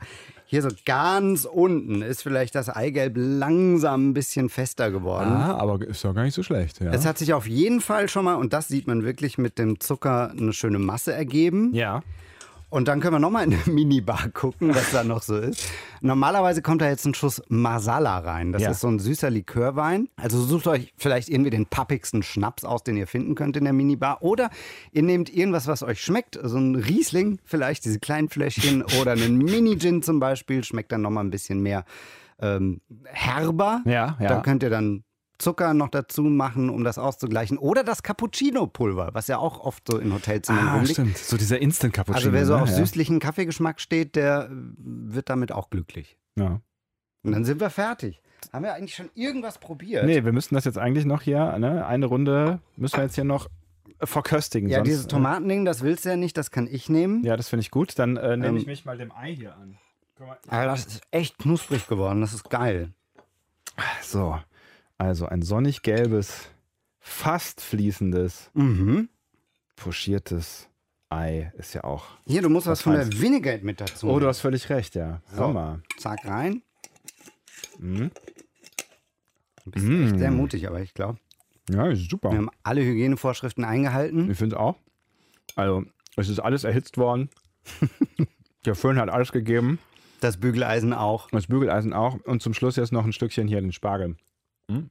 Hier 0.49 0.63
so 0.63 0.69
ganz 0.85 1.45
unten 1.45 2.03
ist 2.03 2.23
vielleicht 2.23 2.55
das 2.55 2.69
Eigelb 2.69 3.15
langsam 3.17 4.11
ein 4.11 4.15
bisschen 4.15 4.49
fester 4.49 4.93
geworden. 4.93 5.33
Ah, 5.33 5.57
aber 5.59 5.85
ist 5.85 6.05
doch 6.05 6.15
gar 6.15 6.23
nicht 6.23 6.35
so 6.35 6.45
schlecht. 6.45 6.81
Ja. 6.81 6.93
Es 6.93 7.05
hat 7.05 7.19
sich 7.19 7.33
auf 7.35 7.49
jeden 7.49 7.81
Fall 7.81 8.09
schon 8.09 8.25
mal, 8.25 8.37
und 8.37 8.53
das 8.53 8.69
sieht 8.69 8.87
man 8.87 9.03
wirklich 9.03 9.39
mit 9.39 9.59
dem 9.59 9.81
Zucker, 9.81 10.31
eine 10.31 10.53
schöne 10.53 10.79
Masse 10.79 11.13
ergeben. 11.13 11.75
ja. 11.75 12.03
Und 12.69 12.89
dann 12.89 13.01
können 13.01 13.15
wir 13.15 13.19
nochmal 13.21 13.45
in 13.45 13.55
eine 13.55 13.63
Minibar 13.73 14.29
gucken, 14.31 14.75
was 14.75 14.91
da 14.91 15.05
noch 15.05 15.23
so 15.23 15.37
ist. 15.39 15.69
Normalerweise 16.01 16.63
kommt 16.63 16.83
da 16.83 16.89
jetzt 16.89 17.05
ein 17.07 17.15
Schuss 17.15 17.41
Masala 17.49 18.19
rein. 18.19 18.53
Das 18.53 18.63
Ja. 18.63 18.71
ist 18.73 18.81
so 18.81 18.89
ein 18.89 18.99
süßer 18.99 19.31
Likörwein. 19.31 20.09
Also 20.17 20.43
sucht 20.43 20.67
euch 20.67 20.93
vielleicht 20.97 21.29
irgendwie 21.29 21.51
den 21.51 21.67
pappigsten 21.67 22.23
Schnaps 22.25 22.65
aus, 22.65 22.83
den 22.83 22.97
ihr 22.97 23.07
finden 23.07 23.35
könnt 23.37 23.57
in 23.57 23.65
der 23.65 23.73
Minibar. 23.73 24.21
Oder 24.23 24.51
ihr 24.93 25.03
nehmt 25.03 25.33
irgendwas, 25.33 25.69
was 25.69 25.83
euch 25.85 26.01
schmeckt. 26.03 26.39
So 26.43 26.59
ein 26.59 26.75
Riesling 26.75 27.39
vielleicht, 27.45 27.85
diese 27.85 28.01
kleinen 28.01 28.29
Fläschchen. 28.29 28.83
oder 29.01 29.13
einen 29.13 29.39
Mini-Gin 29.39 30.03
zum 30.03 30.19
Beispiel. 30.19 30.65
Schmeckt 30.65 30.91
dann 30.93 31.03
nochmal 31.03 31.25
ein 31.25 31.31
bisschen 31.31 31.61
mehr 31.63 31.85
ähm, 32.41 32.81
herber. 33.05 33.81
Ja, 33.85 34.17
ja. 34.21 34.29
Da 34.29 34.41
könnt 34.41 34.63
ihr 34.65 34.71
dann 34.71 35.05
Zucker 35.39 35.75
noch 35.75 35.89
dazu 35.89 36.23
machen, 36.23 36.71
um 36.71 36.85
das 36.85 36.99
auszugleichen. 36.99 37.59
Oder 37.59 37.85
das 37.85 38.03
Cappuccino-Pulver, 38.03 39.11
was 39.13 39.27
ja 39.29 39.39
auch 39.39 39.61
oft 39.61 39.87
so 39.91 39.99
in 39.99 40.13
Hotelzimmern 40.13 40.69
Ah, 40.69 40.73
rumliegt. 40.75 40.93
stimmt. 40.95 41.19
So 41.19 41.37
dieser 41.37 41.61
Instant 41.61 41.93
Cappuccino. 41.95 42.19
Also 42.19 42.33
wer 42.33 42.47
so 42.47 42.57
ne? 42.57 42.63
auf 42.63 42.69
ja. 42.71 42.77
süßlichen 42.77 43.19
Kaffeegeschmack 43.21 43.81
steht, 43.81 44.17
der 44.17 44.49
wird 44.51 45.29
damit 45.31 45.53
auch 45.53 45.71
glücklich. 45.71 46.19
Ja. 46.37 46.61
Und 47.23 47.33
dann 47.33 47.45
sind 47.45 47.61
wir 47.61 47.71
fertig. 47.71 48.21
Haben 48.53 48.65
wir 48.65 48.75
eigentlich 48.75 48.95
schon 48.95 49.11
irgendwas 49.15 49.59
probiert? 49.59 50.05
Nee, 50.07 50.25
wir 50.25 50.33
müssten 50.33 50.55
das 50.55 50.65
jetzt 50.65 50.79
eigentlich 50.79 51.05
noch 51.05 51.23
hier, 51.23 51.59
ne? 51.59 51.87
Eine 51.87 52.07
Runde 52.07 52.61
müssen 52.77 52.97
wir 52.99 53.05
jetzt 53.05 53.15
hier 53.17 53.25
noch 53.25 53.49
verköstigen. 54.03 54.69
Ja, 54.69 54.79
sonst, 54.79 54.89
dieses 54.89 55.07
Tomatending, 55.07 55.65
das 55.65 55.83
willst 55.83 56.05
du 56.05 56.11
ja 56.11 56.17
nicht, 56.17 56.37
das 56.37 56.51
kann 56.51 56.69
ich 56.71 56.89
nehmen. 56.89 57.25
Ja, 57.25 57.37
das 57.37 57.49
finde 57.49 57.63
ich 57.63 57.71
gut. 57.71 57.99
Dann 57.99 58.17
äh, 58.17 58.37
nehme 58.37 58.49
Ähm, 58.49 58.57
ich 58.59 58.67
mich 58.67 58.85
mal 58.85 58.99
dem 58.99 59.11
Ei 59.11 59.35
hier 59.35 59.57
an. 59.57 59.79
Mal. 60.19 60.39
Aber 60.49 60.65
das 60.67 60.87
ist 60.87 61.03
echt 61.11 61.39
knusprig 61.39 61.89
geworden, 61.89 62.21
das 62.21 62.33
ist 62.33 62.49
geil. 62.49 62.93
So, 64.03 64.39
also 64.99 65.27
ein 65.27 65.43
sonnig 65.43 65.83
gelbes, 65.83 66.49
fast 67.01 67.61
fließendes, 67.61 68.51
Mhm. 68.55 69.09
pochiertes 69.77 70.69
Ei 71.09 71.53
ist 71.57 71.73
ja 71.75 71.85
auch. 71.85 72.05
Hier, 72.27 72.43
du 72.43 72.49
musst 72.49 72.67
was 72.67 72.79
Was 72.79 72.83
von 72.83 72.93
der 72.95 73.07
Vinegate 73.21 73.65
mit 73.65 73.81
dazu. 73.81 74.09
Oh, 74.09 74.19
du 74.19 74.27
hast 74.27 74.41
völlig 74.41 74.69
recht, 74.71 74.97
ja. 74.97 75.21
So. 75.31 75.37
Sommer. 75.37 75.81
Zack 75.99 76.25
rein. 76.25 76.63
Mhm. 77.79 78.11
Du 79.65 79.71
bist 79.71 79.87
Mm. 79.87 80.07
echt 80.07 80.19
sehr 80.19 80.31
mutig, 80.33 80.67
aber 80.67 80.81
ich 80.81 80.95
glaube, 80.95 81.19
Ja, 81.71 81.87
ist 81.89 82.11
super. 82.11 82.31
wir 82.31 82.39
haben 82.39 82.51
alle 82.65 82.83
Hygienevorschriften 82.83 83.65
eingehalten. 83.65 84.31
Ich 84.31 84.39
finde 84.39 84.59
auch. 84.59 84.77
Also, 85.55 85.85
es 86.17 86.29
ist 86.29 86.41
alles 86.41 86.65
erhitzt 86.65 86.99
worden. 86.99 87.31
Der 88.65 88.75
Föhn 88.75 88.99
hat 88.99 89.09
alles 89.09 89.31
gegeben. 89.31 89.79
Das 90.21 90.39
Bügeleisen 90.39 90.93
auch. 90.93 91.31
Das 91.31 91.47
Bügeleisen 91.47 91.93
auch. 91.93 92.19
Und 92.25 92.43
zum 92.43 92.53
Schluss 92.55 92.75
jetzt 92.77 92.93
noch 92.93 93.05
ein 93.05 93.13
Stückchen 93.13 93.47
hier 93.47 93.61
den 93.61 93.73
Spargel. 93.73 94.17
Hm? 94.71 94.91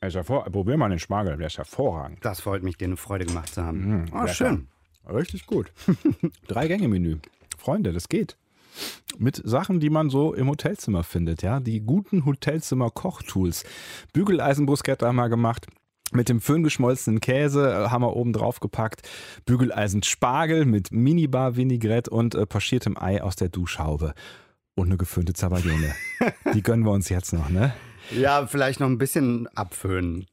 Er 0.00 0.08
ist 0.08 0.14
hervor 0.14 0.44
Probier 0.44 0.76
mal 0.76 0.90
den 0.90 0.98
Spargel, 0.98 1.36
der 1.36 1.48
ist 1.48 1.58
hervorragend. 1.58 2.24
Das 2.24 2.40
freut 2.40 2.62
mich, 2.62 2.76
dir 2.76 2.84
eine 2.84 2.96
Freude 2.96 3.26
gemacht 3.26 3.52
zu 3.52 3.64
haben. 3.64 3.80
Mhm, 3.80 4.04
oh, 4.12 4.20
lecker. 4.20 4.34
schön. 4.34 4.68
Richtig 5.08 5.46
gut. 5.46 5.72
Drei-Gänge-Menü. 6.48 7.18
Freunde, 7.56 7.92
das 7.92 8.08
geht. 8.08 8.36
Mit 9.18 9.40
Sachen, 9.44 9.80
die 9.80 9.90
man 9.90 10.10
so 10.10 10.34
im 10.34 10.48
Hotelzimmer 10.48 11.02
findet, 11.02 11.42
ja. 11.42 11.58
Die 11.58 11.80
guten 11.80 12.24
Hotelzimmer-Kochtools. 12.24 13.64
Bügeleisenbruschetta 14.12 15.06
haben 15.06 15.16
wir 15.16 15.28
gemacht. 15.28 15.66
Mit 16.12 16.28
dem 16.28 16.40
Föhn 16.40 16.62
geschmolzenen 16.62 17.20
Käse 17.20 17.70
äh, 17.70 17.88
haben 17.88 18.02
wir 18.02 18.16
oben 18.16 18.32
drauf 18.32 18.60
gepackt. 18.60 19.06
Bügeleisen 19.44 20.02
Spargel 20.02 20.64
mit 20.64 20.92
Minibar 20.92 21.56
Vinaigrette 21.56 22.10
und 22.10 22.34
äh, 22.34 22.46
pochiertem 22.46 22.96
Ei 22.96 23.22
aus 23.22 23.36
der 23.36 23.48
Duschhaube. 23.48 24.14
Und 24.74 24.86
eine 24.86 24.96
geföhnte 24.96 25.32
Zabaglione. 25.32 25.94
die 26.54 26.62
gönnen 26.62 26.84
wir 26.84 26.92
uns 26.92 27.08
jetzt 27.08 27.32
noch, 27.32 27.48
ne? 27.48 27.74
Ja, 28.10 28.46
vielleicht 28.46 28.80
noch 28.80 28.88
ein 28.88 28.98
bisschen 28.98 29.46
abföhnen. 29.48 30.26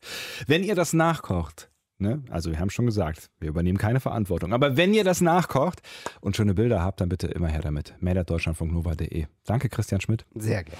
Wenn 0.48 0.63
ihr 0.63 0.75
das 0.75 0.94
nachkocht, 0.94 1.70
ne, 1.98 2.24
also 2.29 2.51
wir 2.51 2.60
haben 2.60 2.70
schon 2.70 2.86
gesagt, 2.86 3.29
wir 3.39 3.50
übernehmen 3.50 3.77
keine 3.77 4.00
Verantwortung, 4.00 4.53
aber 4.53 4.77
wenn 4.77 4.94
ihr 4.94 5.03
das 5.03 5.22
nachkocht 5.22 5.82
und 6.22 6.36
schöne 6.36 6.53
Bilder 6.53 6.82
habt, 6.82 7.01
dann 7.01 7.10
bitte 7.10 7.27
immer 7.27 7.48
her 7.48 7.62
damit. 7.62 7.96
mail.deutschlandfunknova.de. 8.00 9.25
Danke, 9.46 9.70
Christian 9.70 10.01
Schmidt. 10.01 10.25
Sehr 10.36 10.63
gerne. 10.63 10.77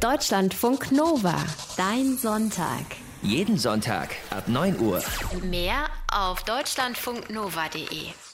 Deutschlandfunk 0.00 0.92
Nova. 0.92 1.34
Dein 1.76 2.16
Sonntag. 2.16 2.84
Jeden 3.22 3.58
Sonntag 3.58 4.10
ab 4.30 4.46
9 4.46 4.78
Uhr. 4.78 5.02
Mehr 5.42 5.86
auf 6.12 6.44
deutschlandfunknova.de. 6.44 8.27